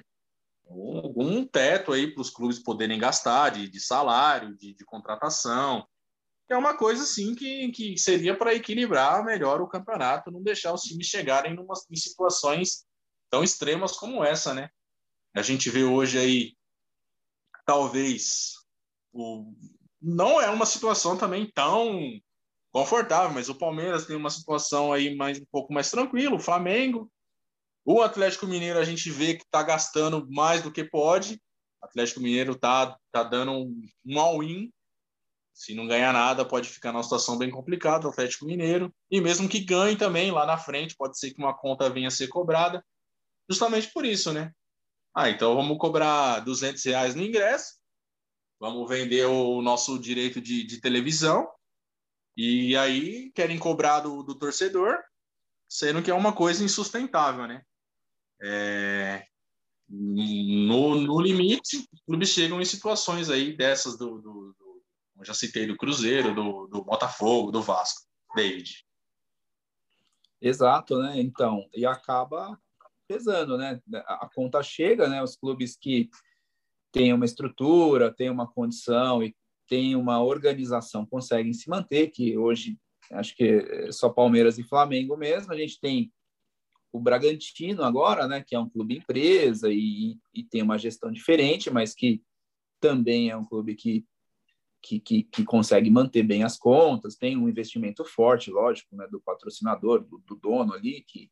algum 0.70 1.46
teto 1.46 1.94
aí 1.94 2.12
para 2.14 2.22
os 2.22 2.30
clubes 2.30 2.60
poderem 2.60 3.00
gastar 3.00 3.50
de, 3.50 3.70
de 3.70 3.80
salário, 3.80 4.56
de, 4.56 4.74
de 4.74 4.86
contratação. 4.86 5.88
É 6.50 6.56
uma 6.56 6.78
coisa 6.78 7.04
assim 7.04 7.36
que, 7.36 7.70
que 7.72 7.98
seria 7.98 8.38
para 8.38 8.56
equilibrar 8.56 9.24
melhor 9.26 9.62
o 9.62 9.68
campeonato, 9.68 10.32
não 10.32 10.42
deixar 10.42 10.74
os 10.74 10.84
times 10.84 11.08
chegarem 11.08 11.54
em 11.92 11.96
situações 11.96 12.87
tão 13.30 13.44
extremas 13.44 13.94
como 13.94 14.24
essa, 14.24 14.54
né? 14.54 14.70
A 15.36 15.42
gente 15.42 15.70
vê 15.70 15.84
hoje 15.84 16.18
aí, 16.18 16.54
talvez, 17.66 18.54
o... 19.14 19.54
não 20.02 20.42
é 20.42 20.50
uma 20.50 20.66
situação 20.66 21.18
também 21.18 21.50
tão 21.54 22.20
confortável, 22.72 23.34
mas 23.34 23.50
o 23.50 23.56
Palmeiras 23.56 24.06
tem 24.06 24.16
uma 24.16 24.30
situação 24.30 24.92
aí 24.92 25.16
mais 25.16 25.40
um 25.40 25.46
pouco 25.52 25.74
mais 25.74 25.90
tranquila, 25.90 26.36
o 26.36 26.40
Flamengo, 26.40 27.12
o 27.90 28.02
Atlético 28.02 28.46
Mineiro 28.46 28.78
a 28.78 28.84
gente 28.84 29.10
vê 29.10 29.36
que 29.36 29.46
está 29.46 29.64
gastando 29.64 30.30
mais 30.30 30.62
do 30.62 30.70
que 30.70 30.84
pode. 30.84 31.42
O 31.82 31.86
Atlético 31.86 32.20
Mineiro 32.20 32.52
está 32.52 32.98
tá 33.14 33.24
dando 33.24 33.54
um, 34.06 34.20
all-in. 34.20 34.70
Se 35.54 35.74
não 35.74 35.88
ganhar 35.88 36.12
nada, 36.12 36.44
pode 36.44 36.68
ficar 36.68 36.92
numa 36.92 37.02
situação 37.02 37.38
bem 37.38 37.50
complicada, 37.50 38.06
o 38.06 38.10
Atlético 38.10 38.46
Mineiro. 38.46 38.94
E 39.10 39.22
mesmo 39.22 39.48
que 39.48 39.62
ganhe 39.62 39.96
também, 39.96 40.32
lá 40.32 40.46
na 40.46 40.58
frente, 40.58 40.98
pode 40.98 41.18
ser 41.18 41.32
que 41.32 41.40
uma 41.40 41.58
conta 41.58 41.90
venha 41.90 42.10
a 42.10 42.12
ser 42.12 42.28
cobrada. 42.28 42.86
Justamente 43.50 43.92
por 43.92 44.06
isso, 44.06 44.34
né? 44.34 44.54
Ah, 45.14 45.30
então 45.30 45.56
vamos 45.56 45.78
cobrar 45.78 46.42
200 46.42 46.84
reais 46.84 47.16
no 47.16 47.24
ingresso, 47.24 47.76
vamos 48.60 48.88
vender 48.88 49.26
o 49.26 49.62
nosso 49.62 49.98
direito 49.98 50.40
de, 50.40 50.64
de 50.64 50.80
televisão, 50.80 51.50
e 52.36 52.78
aí 52.78 53.32
querem 53.32 53.58
cobrar 53.58 54.02
do, 54.02 54.22
do 54.22 54.36
torcedor, 54.36 54.96
sendo 55.68 56.04
que 56.04 56.12
é 56.12 56.14
uma 56.14 56.34
coisa 56.34 56.64
insustentável, 56.64 57.48
né? 57.48 57.64
É, 58.40 59.26
no, 59.90 60.96
no 61.02 61.20
limite, 61.20 61.88
clubes 62.06 62.30
chegam 62.30 62.62
em 62.62 62.66
situações 62.66 63.30
aí 63.30 63.56
dessas 63.56 63.98
do, 63.98 64.22
do, 64.22 64.54
do 64.54 65.24
já 65.24 65.34
citei 65.34 65.66
do 65.66 65.76
Cruzeiro, 65.76 66.36
do, 66.36 66.68
do 66.68 66.84
Botafogo, 66.84 67.52
do 67.52 67.62
Vasco, 67.62 68.06
David. 68.36 68.86
Exato, 70.40 71.00
né? 71.00 71.20
Então, 71.20 71.68
e 71.74 71.86
acaba 71.86 72.60
pesando, 73.08 73.58
né? 73.58 73.80
A 73.94 74.30
conta 74.34 74.62
chega, 74.62 75.08
né? 75.08 75.22
Os 75.24 75.36
clubes 75.36 75.78
que 75.78 76.10
têm 76.92 77.14
uma 77.14 77.26
estrutura, 77.26 78.14
têm 78.14 78.30
uma 78.30 78.52
condição 78.52 79.24
e 79.24 79.36
têm 79.68 79.96
uma 79.96 80.24
organização 80.24 81.06
conseguem 81.06 81.54
se 81.54 81.70
manter, 81.70 82.10
que 82.10 82.38
hoje 82.38 82.78
acho 83.12 83.36
que 83.36 83.44
é 83.44 83.92
só 83.92 84.10
Palmeiras 84.10 84.58
e 84.58 84.64
Flamengo 84.64 85.16
mesmo. 85.18 85.52
A 85.52 85.58
gente 85.58 85.80
tem 85.80 86.12
o 86.92 87.00
Bragantino 87.00 87.84
agora, 87.84 88.28
né, 88.28 88.44
que 88.46 88.56
é 88.56 88.60
um 88.60 88.70
clube 88.70 88.98
empresa 88.98 89.70
e, 89.72 90.18
e 90.34 90.44
tem 90.44 90.62
uma 90.62 90.78
gestão 90.78 91.12
diferente, 91.12 91.70
mas 91.70 91.94
que 91.94 92.24
também 92.80 93.30
é 93.30 93.38
um 93.38 93.46
clube 93.46 93.76
que, 93.76 94.06
que, 94.82 95.00
que, 95.00 95.24
que, 95.24 95.44
consegue 95.44 95.90
manter 95.90 96.24
bem 96.24 96.44
as 96.44 96.58
contas, 96.58 97.16
tem 97.16 97.38
um 97.38 97.50
investimento 97.50 98.06
forte, 98.06 98.50
lógico, 98.50 98.96
né, 98.96 99.08
do 99.12 99.20
patrocinador, 99.20 100.04
do, 100.04 100.20
do 100.20 100.36
dono 100.36 100.74
ali, 100.74 101.04
que, 101.08 101.30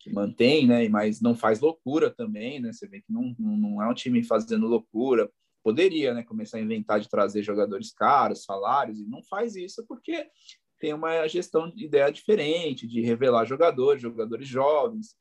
que 0.00 0.10
mantém, 0.10 0.66
né, 0.66 0.88
mas 0.88 1.20
não 1.20 1.36
faz 1.36 1.60
loucura 1.60 2.10
também, 2.10 2.58
né, 2.58 2.72
você 2.72 2.88
vê 2.88 3.00
que 3.02 3.12
não, 3.12 3.34
não 3.38 3.82
é 3.82 3.88
um 3.88 3.94
time 3.94 4.24
fazendo 4.24 4.66
loucura, 4.66 5.30
poderia, 5.62 6.14
né, 6.14 6.22
começar 6.22 6.56
a 6.56 6.60
inventar 6.60 6.98
de 6.98 7.08
trazer 7.08 7.42
jogadores 7.42 7.92
caros, 7.92 8.44
salários, 8.44 8.98
e 8.98 9.06
não 9.06 9.22
faz 9.22 9.54
isso 9.54 9.84
porque 9.86 10.26
tem 10.80 10.94
uma 10.94 11.28
gestão 11.28 11.70
de 11.70 11.84
ideia 11.84 12.10
diferente, 12.10 12.86
de 12.86 13.02
revelar 13.02 13.44
jogadores, 13.44 14.00
jogadores 14.00 14.48
jovens, 14.48 15.14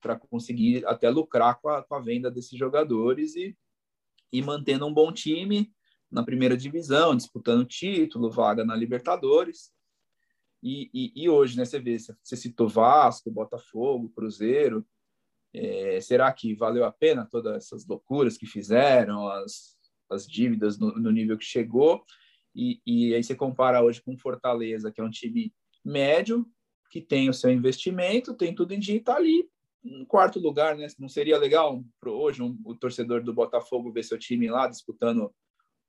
para 0.00 0.18
conseguir 0.18 0.84
até 0.86 1.10
lucrar 1.10 1.60
com 1.60 1.68
a, 1.68 1.82
com 1.82 1.94
a, 1.94 2.00
venda 2.00 2.30
desses 2.30 2.58
jogadores 2.58 3.36
e, 3.36 3.54
e 4.32 4.42
mantendo 4.42 4.86
um 4.86 4.92
bom 4.92 5.12
time 5.12 5.70
na 6.10 6.24
primeira 6.24 6.56
divisão, 6.56 7.14
disputando 7.14 7.64
título, 7.66 8.30
vaga 8.30 8.64
na 8.64 8.74
Libertadores. 8.74 9.70
E, 10.62 10.90
e, 10.94 11.24
e 11.24 11.28
hoje, 11.28 11.56
né, 11.56 11.64
você 11.64 11.80
vê, 11.80 11.98
você 11.98 12.36
citou 12.36 12.68
Vasco, 12.68 13.30
Botafogo, 13.30 14.12
Cruzeiro. 14.14 14.86
É, 15.54 16.00
será 16.00 16.32
que 16.32 16.54
valeu 16.54 16.84
a 16.84 16.92
pena 16.92 17.28
todas 17.30 17.56
essas 17.56 17.86
loucuras 17.86 18.38
que 18.38 18.46
fizeram, 18.46 19.28
as, 19.28 19.76
as 20.10 20.26
dívidas 20.26 20.78
no, 20.78 20.92
no 20.92 21.10
nível 21.10 21.36
que 21.36 21.44
chegou? 21.44 22.04
E, 22.54 22.80
e 22.86 23.14
aí 23.14 23.22
você 23.22 23.34
compara 23.34 23.82
hoje 23.82 24.02
com 24.02 24.16
Fortaleza, 24.16 24.92
que 24.92 25.00
é 25.00 25.04
um 25.04 25.10
time 25.10 25.52
médio, 25.84 26.46
que 26.90 27.00
tem 27.00 27.28
o 27.28 27.34
seu 27.34 27.50
investimento, 27.50 28.34
tem 28.34 28.54
tudo 28.54 28.72
em 28.72 28.78
dia 28.78 28.94
e 28.94 28.98
está 28.98 29.16
ali 29.16 29.48
no 29.82 30.06
quarto 30.06 30.38
lugar, 30.38 30.76
né? 30.76 30.86
Não 30.98 31.08
seria 31.08 31.38
legal 31.38 31.82
hoje 32.06 32.42
um, 32.42 32.56
o 32.64 32.74
torcedor 32.74 33.22
do 33.22 33.34
Botafogo 33.34 33.90
ver 33.90 34.04
seu 34.04 34.18
time 34.18 34.48
lá 34.48 34.68
disputando 34.68 35.34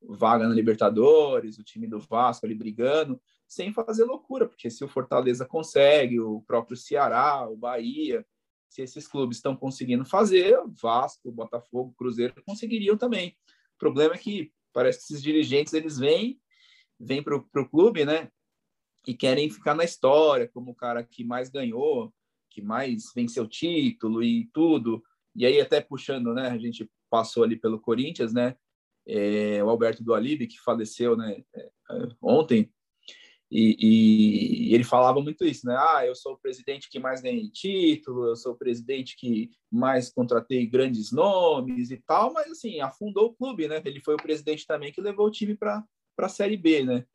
vaga 0.01 0.47
na 0.47 0.53
Libertadores, 0.53 1.57
o 1.57 1.63
time 1.63 1.87
do 1.87 1.99
Vasco 1.99 2.45
ali 2.45 2.55
brigando, 2.55 3.21
sem 3.53 3.71
fazer 3.71 4.03
loucura, 4.05 4.47
porque 4.47 4.69
se 4.69 4.83
o 4.83 4.87
Fortaleza 4.87 5.45
consegue, 5.45 6.19
o 6.19 6.41
próprio 6.41 6.75
Ceará, 6.75 7.47
o 7.47 7.55
Bahia, 7.55 8.25
se 8.69 8.81
esses 8.81 9.07
clubes 9.07 9.37
estão 9.37 9.55
conseguindo 9.55 10.03
fazer, 10.03 10.59
Vasco, 10.81 11.31
Botafogo, 11.31 11.93
Cruzeiro 11.95 12.33
conseguiriam 12.45 12.97
também. 12.97 13.37
O 13.75 13.77
problema 13.77 14.15
é 14.15 14.17
que 14.17 14.51
parece 14.73 14.99
que 14.99 15.05
esses 15.05 15.21
dirigentes 15.21 15.73
eles 15.73 15.97
vêm 15.97 16.39
vem 16.99 17.21
para 17.21 17.35
o 17.35 17.69
clube, 17.69 18.05
né? 18.05 18.29
E 19.05 19.13
querem 19.13 19.49
ficar 19.49 19.75
na 19.75 19.83
história 19.83 20.47
como 20.47 20.71
o 20.71 20.75
cara 20.75 21.03
que 21.03 21.23
mais 21.23 21.49
ganhou, 21.49 22.13
que 22.49 22.61
mais 22.61 23.11
venceu 23.13 23.47
título 23.47 24.23
e 24.23 24.49
tudo. 24.53 25.03
E 25.35 25.45
aí 25.45 25.59
até 25.59 25.81
puxando, 25.81 26.33
né? 26.33 26.47
A 26.47 26.57
gente 26.57 26.89
passou 27.09 27.43
ali 27.43 27.55
pelo 27.55 27.79
Corinthians, 27.79 28.33
né? 28.33 28.55
É, 29.05 29.61
o 29.63 29.69
Alberto 29.69 30.03
do 30.03 30.13
Alibe, 30.13 30.47
que 30.47 30.59
faleceu, 30.59 31.17
né? 31.17 31.43
É, 31.53 31.69
ontem. 32.21 32.71
E, 33.55 34.71
e, 34.71 34.73
ele 34.73 34.83
falava 34.83 35.21
muito 35.21 35.45
isso, 35.45 35.67
né? 35.67 35.75
Ah, 35.77 36.03
eu 36.03 36.15
sou 36.15 36.33
o 36.33 36.37
presidente 36.37 36.89
que 36.89 36.97
mais 36.97 37.21
ganhei 37.21 37.47
título, 37.51 38.25
eu 38.25 38.35
sou 38.35 38.53
o 38.53 38.57
presidente 38.57 39.15
que 39.15 39.51
mais 39.71 40.11
contratei 40.11 40.65
grandes 40.65 41.11
nomes 41.11 41.91
e 41.91 41.97
tal, 41.97 42.33
mas 42.33 42.49
assim, 42.51 42.81
afundou 42.81 43.27
o 43.27 43.33
clube, 43.33 43.67
né? 43.67 43.79
Ele 43.85 44.01
foi 44.01 44.15
o 44.15 44.21
presidente 44.21 44.65
também 44.65 44.91
que 44.91 44.99
levou 44.99 45.27
o 45.27 45.31
time 45.31 45.55
para 45.55 45.83
para 46.15 46.27
a 46.27 46.29
Série 46.29 46.57
B, 46.57 46.83
né? 46.83 47.05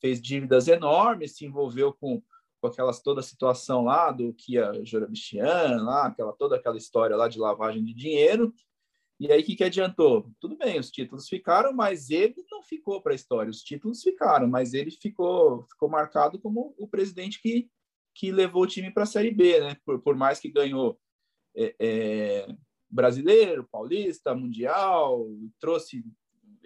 Fez 0.00 0.20
dívidas 0.20 0.68
enormes, 0.68 1.36
se 1.36 1.44
envolveu 1.44 1.92
com, 1.92 2.22
com 2.60 2.68
aquelas 2.68 3.00
toda 3.00 3.20
a 3.20 3.22
situação 3.22 3.84
lá 3.84 4.10
do 4.10 4.32
Kia 4.34 4.84
Jorabichian, 4.84 5.82
lá, 5.82 6.06
aquela, 6.06 6.32
toda 6.32 6.56
aquela 6.56 6.76
história 6.76 7.16
lá 7.16 7.28
de 7.28 7.38
lavagem 7.38 7.84
de 7.84 7.94
dinheiro. 7.94 8.52
E 9.18 9.30
aí, 9.30 9.40
o 9.40 9.44
que, 9.44 9.54
que 9.54 9.64
adiantou? 9.64 10.30
Tudo 10.40 10.56
bem, 10.56 10.78
os 10.78 10.90
títulos 10.90 11.28
ficaram, 11.28 11.72
mas 11.72 12.10
ele 12.10 12.44
não 12.50 12.62
ficou 12.62 13.00
para 13.00 13.12
a 13.12 13.14
história. 13.14 13.50
Os 13.50 13.62
títulos 13.62 14.02
ficaram, 14.02 14.48
mas 14.48 14.74
ele 14.74 14.90
ficou, 14.90 15.64
ficou 15.64 15.88
marcado 15.88 16.38
como 16.40 16.74
o 16.76 16.88
presidente 16.88 17.40
que, 17.40 17.70
que 18.14 18.32
levou 18.32 18.62
o 18.64 18.66
time 18.66 18.90
para 18.90 19.04
a 19.04 19.06
Série 19.06 19.30
B, 19.30 19.60
né? 19.60 19.76
Por, 19.84 20.00
por 20.00 20.16
mais 20.16 20.40
que 20.40 20.48
ganhou 20.48 20.98
é, 21.56 21.74
é, 21.78 22.56
brasileiro, 22.90 23.68
paulista, 23.70 24.34
mundial, 24.34 25.26
trouxe 25.60 26.04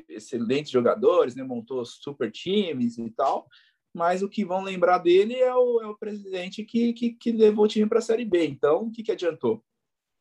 excelentes 0.08 0.70
jogadores, 0.70 1.34
né? 1.34 1.42
montou 1.42 1.84
super 1.84 2.30
times 2.30 2.98
e 2.98 3.10
tal, 3.10 3.46
mas 3.94 4.22
o 4.22 4.28
que 4.28 4.44
vão 4.44 4.62
lembrar 4.62 4.98
dele 4.98 5.34
é 5.34 5.54
o, 5.54 5.82
é 5.82 5.86
o 5.86 5.96
presidente 5.96 6.64
que, 6.64 6.92
que, 6.92 7.10
que, 7.12 7.32
levou 7.32 7.64
o 7.64 7.68
time 7.68 7.86
para 7.86 7.98
a 7.98 8.02
Série 8.02 8.24
B. 8.24 8.46
Então, 8.46 8.84
o 8.84 8.90
que, 8.90 9.02
que 9.02 9.12
adiantou? 9.12 9.64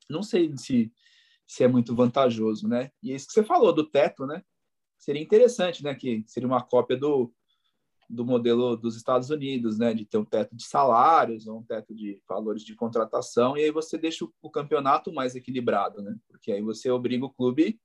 Não 0.10 0.24
sei 0.24 0.52
se, 0.58 0.92
se 1.48 1.64
é 1.64 1.68
muito 1.68 1.96
vantajoso, 1.96 2.68
né? 2.68 2.92
E 3.02 3.12
é 3.12 3.16
isso 3.16 3.28
que 3.28 3.34
você 3.34 3.44
falou 3.44 3.74
do 3.74 3.90
teto, 3.90 4.28
né? 4.28 4.44
Seria 5.00 5.22
interessante, 5.22 5.84
né? 5.84 5.96
Que 5.96 6.24
seria 6.28 6.48
uma 6.48 6.62
cópia 6.62 6.98
do, 6.98 7.34
do 8.10 8.26
modelo 8.26 8.76
dos 8.76 8.98
Estados 8.98 9.30
Unidos, 9.30 9.80
né? 9.80 9.94
De 9.94 10.06
ter 10.06 10.18
um 10.18 10.26
teto 10.26 10.56
de 10.56 10.66
salários, 10.66 11.48
ou 11.48 11.60
um 11.60 11.64
teto 11.64 11.96
de 11.96 12.22
valores 12.28 12.64
de 12.64 12.76
contratação, 12.76 13.58
e 13.58 13.64
aí 13.64 13.72
você 13.72 13.98
deixa 13.98 14.28
o, 14.42 14.50
campeonato 14.50 15.14
mais 15.14 15.36
equilibrado, 15.36 16.02
né? 16.02 16.16
Porque 16.28 16.52
aí 16.52 16.62
você 16.62 16.92
obriga 16.92 17.26
o 17.26 17.34
clube 17.34 17.80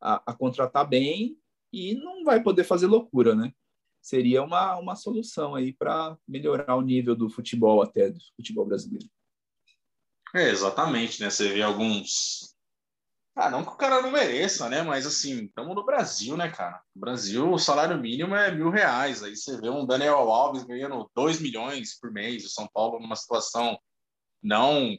a, 0.00 0.32
a 0.32 0.34
contratar 0.34 0.88
bem 0.88 1.38
e 1.72 1.94
não 1.94 2.24
vai 2.24 2.42
poder 2.42 2.64
fazer 2.64 2.86
loucura, 2.86 3.34
né? 3.34 3.52
Seria 4.00 4.42
uma, 4.42 4.76
uma 4.76 4.96
solução 4.96 5.54
aí 5.54 5.72
para 5.72 6.18
melhorar 6.26 6.76
o 6.76 6.82
nível 6.82 7.14
do 7.14 7.30
futebol 7.30 7.80
até 7.80 8.10
do 8.10 8.18
futebol 8.36 8.66
brasileiro. 8.66 9.08
É, 10.34 10.50
exatamente, 10.50 11.20
né? 11.20 11.30
Você 11.30 11.48
vê 11.48 11.62
alguns. 11.62 12.53
Ah, 13.36 13.50
não 13.50 13.64
que 13.64 13.72
o 13.72 13.76
cara 13.76 14.00
não 14.00 14.12
mereça, 14.12 14.68
né? 14.68 14.82
Mas 14.82 15.06
assim, 15.06 15.46
estamos 15.46 15.74
no 15.74 15.84
Brasil, 15.84 16.36
né, 16.36 16.48
cara? 16.50 16.80
No 16.94 17.00
Brasil, 17.00 17.50
o 17.50 17.58
salário 17.58 17.98
mínimo 17.98 18.34
é 18.34 18.50
mil 18.50 18.70
reais. 18.70 19.22
Aí 19.22 19.34
você 19.34 19.60
vê 19.60 19.68
um 19.68 19.84
Daniel 19.84 20.30
Alves 20.30 20.62
ganhando 20.62 21.10
dois 21.14 21.40
milhões 21.40 21.98
por 21.98 22.12
mês, 22.12 22.44
o 22.44 22.48
São 22.48 22.68
Paulo 22.72 23.00
numa 23.00 23.16
situação 23.16 23.76
não 24.40 24.96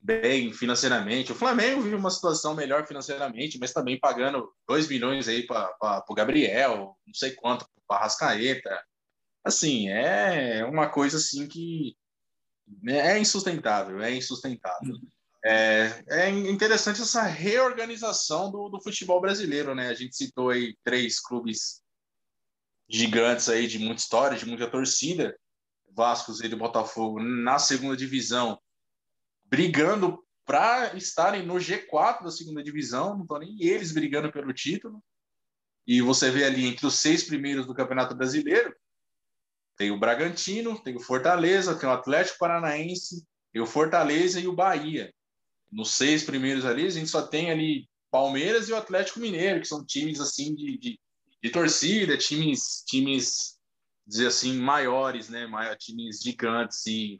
bem 0.00 0.52
financeiramente. 0.52 1.30
O 1.30 1.36
Flamengo 1.36 1.82
vive 1.82 1.94
uma 1.94 2.10
situação 2.10 2.54
melhor 2.54 2.86
financeiramente, 2.86 3.58
mas 3.60 3.72
também 3.72 3.98
pagando 3.98 4.52
2 4.66 4.88
milhões 4.88 5.28
aí 5.28 5.46
para 5.46 6.04
o 6.08 6.14
Gabriel, 6.14 6.96
não 7.06 7.14
sei 7.14 7.32
quanto 7.32 7.66
para 7.86 8.00
Rascaeta. 8.00 8.82
Assim, 9.44 9.88
é 9.88 10.64
uma 10.64 10.88
coisa 10.88 11.16
assim 11.16 11.46
que 11.46 11.96
é 12.86 13.18
insustentável, 13.18 14.00
é 14.00 14.14
insustentável. 14.14 14.96
É, 15.50 16.04
é 16.08 16.28
interessante 16.28 17.00
essa 17.00 17.22
reorganização 17.22 18.50
do, 18.50 18.68
do 18.68 18.82
futebol 18.82 19.18
brasileiro, 19.18 19.74
né? 19.74 19.88
A 19.88 19.94
gente 19.94 20.14
citou 20.14 20.50
aí 20.50 20.76
três 20.84 21.18
clubes 21.18 21.80
gigantes 22.86 23.48
aí 23.48 23.66
de 23.66 23.78
muita 23.78 24.02
história, 24.02 24.36
de 24.36 24.44
muita 24.44 24.70
torcida, 24.70 25.34
Vasco, 25.90 26.32
e 26.44 26.54
Botafogo 26.54 27.18
na 27.18 27.58
segunda 27.58 27.96
divisão 27.96 28.60
brigando 29.44 30.22
para 30.44 30.94
estarem 30.94 31.46
no 31.46 31.54
G4 31.54 32.24
da 32.24 32.30
segunda 32.30 32.62
divisão, 32.62 33.14
não 33.14 33.22
estão 33.22 33.38
nem 33.38 33.56
eles 33.58 33.90
brigando 33.90 34.30
pelo 34.30 34.52
título. 34.52 35.02
E 35.86 36.02
você 36.02 36.30
vê 36.30 36.44
ali 36.44 36.66
entre 36.66 36.86
os 36.86 36.96
seis 36.96 37.24
primeiros 37.24 37.66
do 37.66 37.74
Campeonato 37.74 38.14
Brasileiro, 38.14 38.76
tem 39.78 39.90
o 39.90 39.98
Bragantino, 39.98 40.78
tem 40.78 40.94
o 40.94 41.00
Fortaleza, 41.00 41.74
tem 41.74 41.88
o 41.88 41.92
Atlético 41.92 42.38
Paranaense, 42.38 43.26
tem 43.50 43.62
o 43.62 43.66
Fortaleza 43.66 44.38
e 44.38 44.46
o 44.46 44.54
Bahia. 44.54 45.10
Nos 45.70 45.92
seis 45.92 46.24
primeiros 46.24 46.64
ali, 46.64 46.86
a 46.86 46.90
gente 46.90 47.10
só 47.10 47.22
tem 47.22 47.50
ali 47.50 47.88
Palmeiras 48.10 48.68
e 48.68 48.72
o 48.72 48.76
Atlético 48.76 49.20
Mineiro, 49.20 49.60
que 49.60 49.68
são 49.68 49.84
times 49.84 50.20
assim 50.20 50.54
de, 50.54 50.78
de, 50.78 51.00
de 51.42 51.50
torcida, 51.50 52.16
times, 52.16 52.82
times, 52.86 53.58
dizer 54.06 54.28
assim, 54.28 54.58
maiores, 54.58 55.28
né? 55.28 55.46
Maior, 55.46 55.76
times 55.76 56.20
gigantes 56.22 56.86
e, 56.86 57.18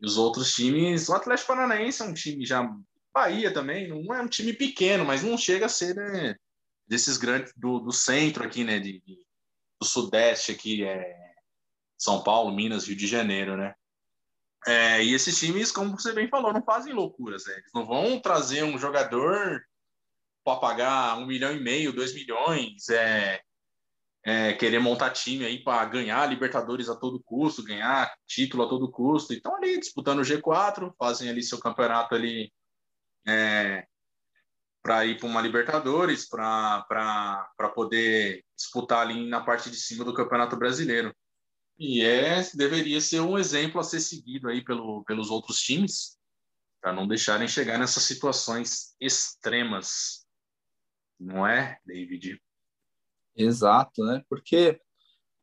e 0.00 0.06
os 0.06 0.16
outros 0.16 0.52
times. 0.54 1.08
O 1.08 1.14
Atlético 1.14 1.48
Paranaense 1.48 2.02
é 2.02 2.04
um 2.04 2.14
time 2.14 2.44
já. 2.44 2.68
Bahia 3.12 3.54
também, 3.54 3.88
não 3.88 4.12
é 4.12 4.20
um 4.20 4.28
time 4.28 4.52
pequeno, 4.52 5.04
mas 5.04 5.22
não 5.22 5.38
chega 5.38 5.66
a 5.66 5.68
ser 5.68 5.94
né, 5.94 6.34
desses 6.84 7.16
grandes 7.16 7.52
do, 7.56 7.78
do 7.78 7.92
centro 7.92 8.44
aqui, 8.44 8.64
né? 8.64 8.80
De, 8.80 9.00
de, 9.00 9.18
do 9.80 9.86
sudeste 9.86 10.50
aqui, 10.50 10.84
é 10.84 11.16
São 11.96 12.24
Paulo, 12.24 12.54
Minas, 12.54 12.88
Rio 12.88 12.96
de 12.96 13.06
Janeiro, 13.06 13.56
né? 13.56 13.72
É, 14.66 15.02
e 15.04 15.12
esses 15.12 15.38
times, 15.38 15.70
como 15.70 15.98
você 15.98 16.12
bem 16.12 16.28
falou, 16.28 16.52
não 16.52 16.62
fazem 16.62 16.92
loucuras, 16.92 17.44
né? 17.46 17.54
Eles 17.54 17.72
não 17.74 17.84
vão 17.84 18.18
trazer 18.18 18.62
um 18.64 18.78
jogador 18.78 19.62
para 20.44 20.60
pagar 20.60 21.18
um 21.18 21.26
milhão 21.26 21.54
e 21.54 21.60
meio, 21.60 21.92
dois 21.92 22.14
milhões, 22.14 22.88
é, 22.88 23.40
é 24.24 24.52
querer 24.54 24.78
montar 24.78 25.10
time 25.10 25.44
aí 25.44 25.62
para 25.62 25.84
ganhar 25.86 26.26
Libertadores 26.26 26.88
a 26.88 26.96
todo 26.96 27.22
custo, 27.22 27.62
ganhar 27.62 28.10
título 28.26 28.64
a 28.64 28.68
todo 28.68 28.90
custo. 28.90 29.34
Então 29.34 29.54
ali 29.56 29.78
disputando 29.78 30.20
o 30.20 30.22
G4, 30.22 30.92
fazem 30.98 31.28
ali 31.28 31.42
seu 31.42 31.58
campeonato 31.58 32.14
ali 32.14 32.50
é, 33.26 33.86
para 34.82 35.06
ir 35.06 35.18
para 35.18 35.26
uma 35.26 35.40
Libertadores, 35.40 36.28
para 36.28 37.72
poder 37.74 38.44
disputar 38.56 39.00
ali 39.00 39.28
na 39.28 39.42
parte 39.42 39.70
de 39.70 39.76
cima 39.76 40.04
do 40.04 40.14
Campeonato 40.14 40.56
Brasileiro. 40.56 41.14
E 41.78 42.02
é 42.02 42.42
deveria 42.54 43.00
ser 43.00 43.20
um 43.20 43.38
exemplo 43.38 43.80
a 43.80 43.84
ser 43.84 44.00
seguido 44.00 44.48
aí 44.48 44.62
pelo, 44.62 45.04
pelos 45.04 45.30
outros 45.30 45.58
times, 45.58 46.18
para 46.80 46.92
não 46.92 47.08
deixarem 47.08 47.48
chegar 47.48 47.78
nessas 47.78 48.04
situações 48.04 48.94
extremas. 49.00 50.26
Não 51.18 51.46
é, 51.46 51.78
David? 51.84 52.40
Exato, 53.36 54.04
né? 54.04 54.22
Porque 54.28 54.80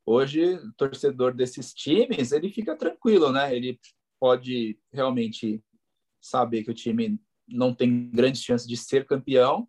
hoje 0.06 0.56
o 0.56 0.74
torcedor 0.74 1.34
desses 1.34 1.74
times, 1.74 2.32
ele 2.32 2.52
fica 2.52 2.78
tranquilo, 2.78 3.32
né? 3.32 3.56
Ele 3.56 3.80
pode 4.20 4.80
realmente 4.92 5.62
saber 6.22 6.64
que 6.64 6.72
o 6.72 6.76
time 6.76 7.20
não 7.48 7.74
tem 7.74 8.10
grandes 8.10 8.44
chances 8.44 8.68
de 8.68 8.78
ser 8.78 9.06
campeão, 9.06 9.68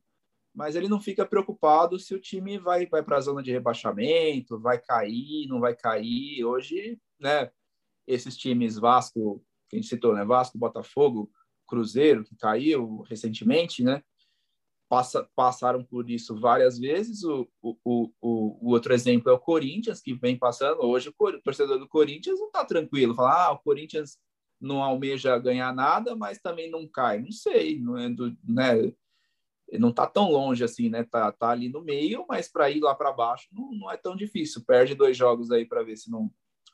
mas 0.54 0.76
ele 0.76 0.88
não 0.88 1.00
fica 1.00 1.24
preocupado 1.24 1.98
se 1.98 2.14
o 2.14 2.20
time 2.20 2.58
vai, 2.58 2.86
vai 2.86 3.02
para 3.02 3.16
a 3.16 3.20
zona 3.20 3.42
de 3.42 3.50
rebaixamento, 3.50 4.58
vai 4.58 4.78
cair, 4.78 5.46
não 5.48 5.60
vai 5.60 5.74
cair. 5.74 6.44
Hoje, 6.44 6.98
né, 7.18 7.50
esses 8.06 8.36
times 8.36 8.78
Vasco, 8.78 9.42
que 9.68 9.76
a 9.76 9.78
gente 9.80 9.88
citou, 9.88 10.14
né, 10.14 10.24
Vasco, 10.24 10.58
Botafogo, 10.58 11.30
Cruzeiro, 11.66 12.22
que 12.24 12.36
caiu 12.36 13.00
recentemente, 13.08 13.82
né, 13.82 14.02
passa, 14.92 15.26
passaram 15.34 15.82
por 15.82 16.10
isso 16.10 16.38
várias 16.38 16.78
vezes. 16.78 17.24
O, 17.24 17.48
o, 17.62 17.76
o, 17.82 18.12
o, 18.20 18.70
outro 18.72 18.92
exemplo 18.92 19.30
é 19.30 19.34
o 19.34 19.38
Corinthians, 19.38 20.02
que 20.02 20.12
vem 20.12 20.38
passando. 20.38 20.82
Hoje 20.82 21.08
o, 21.18 21.40
torcedor 21.40 21.78
do 21.78 21.88
Corinthians 21.88 22.38
não 22.38 22.48
está 22.48 22.62
tranquilo, 22.62 23.14
fala, 23.14 23.46
ah, 23.46 23.52
o 23.52 23.58
Corinthians 23.58 24.18
não 24.60 24.82
almeja 24.82 25.38
ganhar 25.38 25.74
nada, 25.74 26.14
mas 26.14 26.38
também 26.38 26.70
não 26.70 26.86
cai. 26.86 27.20
Não 27.20 27.32
sei, 27.32 27.80
não 27.80 27.96
é 27.96 28.10
do, 28.10 28.36
né? 28.46 28.92
Não 29.78 29.88
está 29.88 30.06
tão 30.06 30.30
longe 30.30 30.62
assim, 30.62 30.88
né? 30.88 31.02
Tá, 31.04 31.32
tá 31.32 31.48
ali 31.50 31.68
no 31.68 31.82
meio, 31.82 32.26
mas 32.28 32.48
para 32.48 32.70
ir 32.70 32.80
lá 32.80 32.94
para 32.94 33.12
baixo 33.12 33.48
não, 33.52 33.72
não 33.72 33.90
é 33.90 33.96
tão 33.96 34.14
difícil. 34.14 34.62
Perde 34.66 34.94
dois 34.94 35.16
jogos 35.16 35.50
aí 35.50 35.64
para 35.64 35.82
ver 35.82 35.96
se 35.96 36.10
não, 36.10 36.30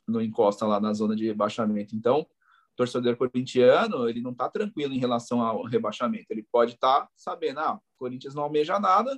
não 0.07 0.21
encosta 0.21 0.65
lá 0.65 0.79
na 0.79 0.93
zona 0.93 1.15
de 1.15 1.25
rebaixamento. 1.25 1.95
Então, 1.95 2.21
o 2.21 2.27
torcedor 2.75 3.15
corintiano, 3.15 4.09
ele 4.09 4.21
não 4.21 4.31
está 4.31 4.49
tranquilo 4.49 4.93
em 4.93 4.99
relação 4.99 5.41
ao 5.41 5.63
rebaixamento. 5.63 6.27
Ele 6.29 6.45
pode 6.51 6.73
estar 6.73 7.01
tá 7.01 7.09
sabendo, 7.15 7.59
ah, 7.59 7.75
o 7.75 7.81
Corinthians 7.97 8.35
não 8.35 8.43
almeja 8.43 8.79
nada, 8.79 9.17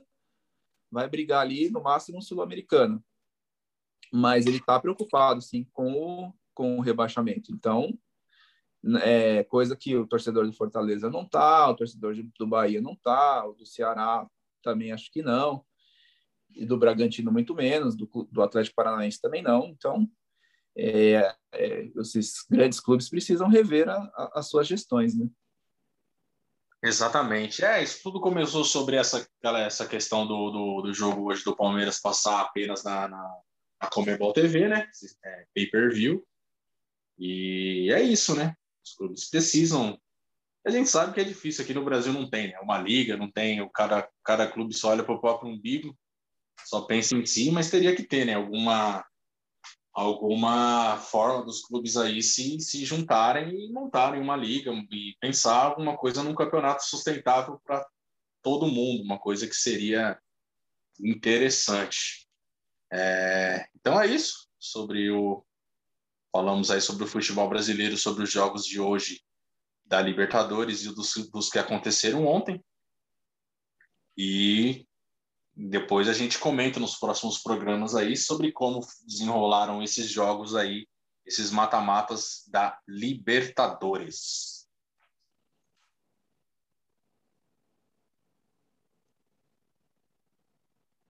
vai 0.92 1.10
brigar 1.10 1.42
ali 1.42 1.70
no 1.70 1.82
máximo 1.82 2.22
sul-americano. 2.22 3.04
Mas 4.14 4.46
ele 4.46 4.58
está 4.58 4.80
preocupado, 4.80 5.42
sim, 5.42 5.66
com 5.72 5.94
o, 5.94 6.34
com 6.54 6.78
o 6.78 6.82
rebaixamento. 6.82 7.52
Então, 7.54 7.98
é, 9.04 9.44
coisa 9.44 9.76
que 9.76 9.96
o 9.96 10.08
torcedor 10.08 10.46
do 10.46 10.54
Fortaleza 10.54 11.10
não 11.10 11.28
tá, 11.28 11.70
o 11.70 11.76
torcedor 11.76 12.16
do 12.38 12.48
Bahia 12.48 12.82
não 12.82 12.96
tá, 12.96 13.46
o 13.46 13.54
do 13.54 13.66
Ceará 13.66 14.28
também 14.64 14.92
acho 14.92 15.12
que 15.12 15.22
não, 15.22 15.64
e 16.56 16.66
do 16.66 16.78
Bragantino 16.78 17.32
muito 17.32 17.54
menos, 17.56 17.96
do, 17.96 18.08
do 18.32 18.42
Atlético 18.42 18.76
Paranaense 18.76 19.22
também 19.22 19.42
não. 19.42 19.68
Então, 19.68 20.08
é, 20.78 21.36
é, 21.54 21.92
esses 21.98 22.46
grandes 22.50 22.80
clubes 22.80 23.10
precisam 23.10 23.48
rever 23.48 23.90
a, 23.90 23.96
a, 23.96 24.40
as 24.40 24.50
suas 24.50 24.68
gestões, 24.68 25.18
né? 25.18 25.28
Exatamente. 26.84 27.64
É, 27.64 27.84
isso 27.84 28.02
tudo 28.02 28.20
começou 28.20 28.64
sobre 28.64 28.96
essa, 28.96 29.28
essa 29.44 29.88
questão 29.88 30.26
do, 30.26 30.50
do, 30.50 30.82
do 30.82 30.94
jogo 30.94 31.30
hoje 31.30 31.44
do 31.44 31.56
Palmeiras 31.56 32.02
passar 32.02 32.42
apenas 32.42 32.84
na, 32.84 33.08
na, 33.08 33.38
na 33.82 33.90
Comebol 33.90 34.34
TV, 34.34 34.68
né? 34.68 34.90
É, 35.24 35.46
Pay-per-view. 35.54 36.26
E 37.20 37.92
é 37.94 38.02
isso, 38.02 38.36
né? 38.36 38.56
Os 38.84 38.96
clubes 38.96 39.30
precisam. 39.30 40.00
A 40.66 40.70
gente 40.70 40.90
sabe 40.90 41.14
que 41.14 41.22
é 41.22 41.24
difícil, 41.24 41.64
aqui 41.64 41.74
no 41.74 41.84
Brasil 41.84 42.14
não 42.14 42.30
tem, 42.30 42.50
né? 42.50 42.60
Uma 42.60 42.78
liga, 42.78 43.18
não 43.18 43.32
tem, 43.32 43.62
o 43.62 43.70
cada, 43.70 44.08
cada 44.24 44.50
clube 44.50 44.74
só 44.74 44.90
olha 44.90 45.04
para 45.04 45.16
o 45.16 45.20
próprio 45.20 45.52
umbigo, 45.52 45.98
só 46.66 46.82
pensa 46.82 47.16
em 47.16 47.26
si, 47.26 47.50
mas 47.52 47.72
teria 47.72 47.96
que 47.96 48.04
ter, 48.04 48.26
né? 48.26 48.36
Alguma, 48.36 49.04
alguma 49.92 50.98
forma 50.98 51.44
dos 51.44 51.66
clubes 51.66 51.98
aí 51.98 52.22
se, 52.22 52.60
se 52.60 52.86
juntarem 52.86 53.50
e 53.50 53.72
montarem 53.72 54.22
uma 54.22 54.36
liga 54.36 54.72
e 54.92 55.16
pensar 55.20 55.64
alguma 55.64 55.98
coisa 55.98 56.22
num 56.22 56.36
campeonato 56.36 56.84
sustentável 56.86 57.60
para 57.66 57.84
todo 58.44 58.68
mundo, 58.68 59.04
uma 59.04 59.20
coisa 59.20 59.48
que 59.48 59.56
seria 59.56 60.20
interessante. 61.00 62.28
É, 62.92 63.68
então 63.76 64.00
é 64.00 64.06
isso 64.06 64.48
sobre 64.60 65.10
o, 65.10 65.44
Falamos 66.32 66.72
aí 66.72 66.80
sobre 66.80 67.04
o 67.04 67.08
futebol 67.08 67.50
brasileiro, 67.50 67.98
sobre 67.98 68.24
os 68.24 68.32
jogos 68.32 68.66
de 68.66 68.80
hoje 68.80 69.22
da 69.86 70.02
Libertadores 70.02 70.86
e 70.86 70.96
dos, 70.96 71.14
dos 71.30 71.50
que 71.50 71.60
aconteceram 71.60 72.26
ontem. 72.26 72.64
E 74.18 74.88
depois 75.54 76.08
a 76.08 76.14
gente 76.14 76.40
comenta 76.40 76.80
nos 76.80 76.96
próximos 76.96 77.38
programas 77.40 77.94
aí 77.96 78.16
sobre 78.16 78.52
como 78.52 78.80
desenrolaram 79.06 79.84
esses 79.84 80.10
jogos 80.10 80.56
aí, 80.56 80.88
esses 81.26 81.52
mata-matas 81.52 82.46
da 82.48 82.80
Libertadores. 82.88 84.61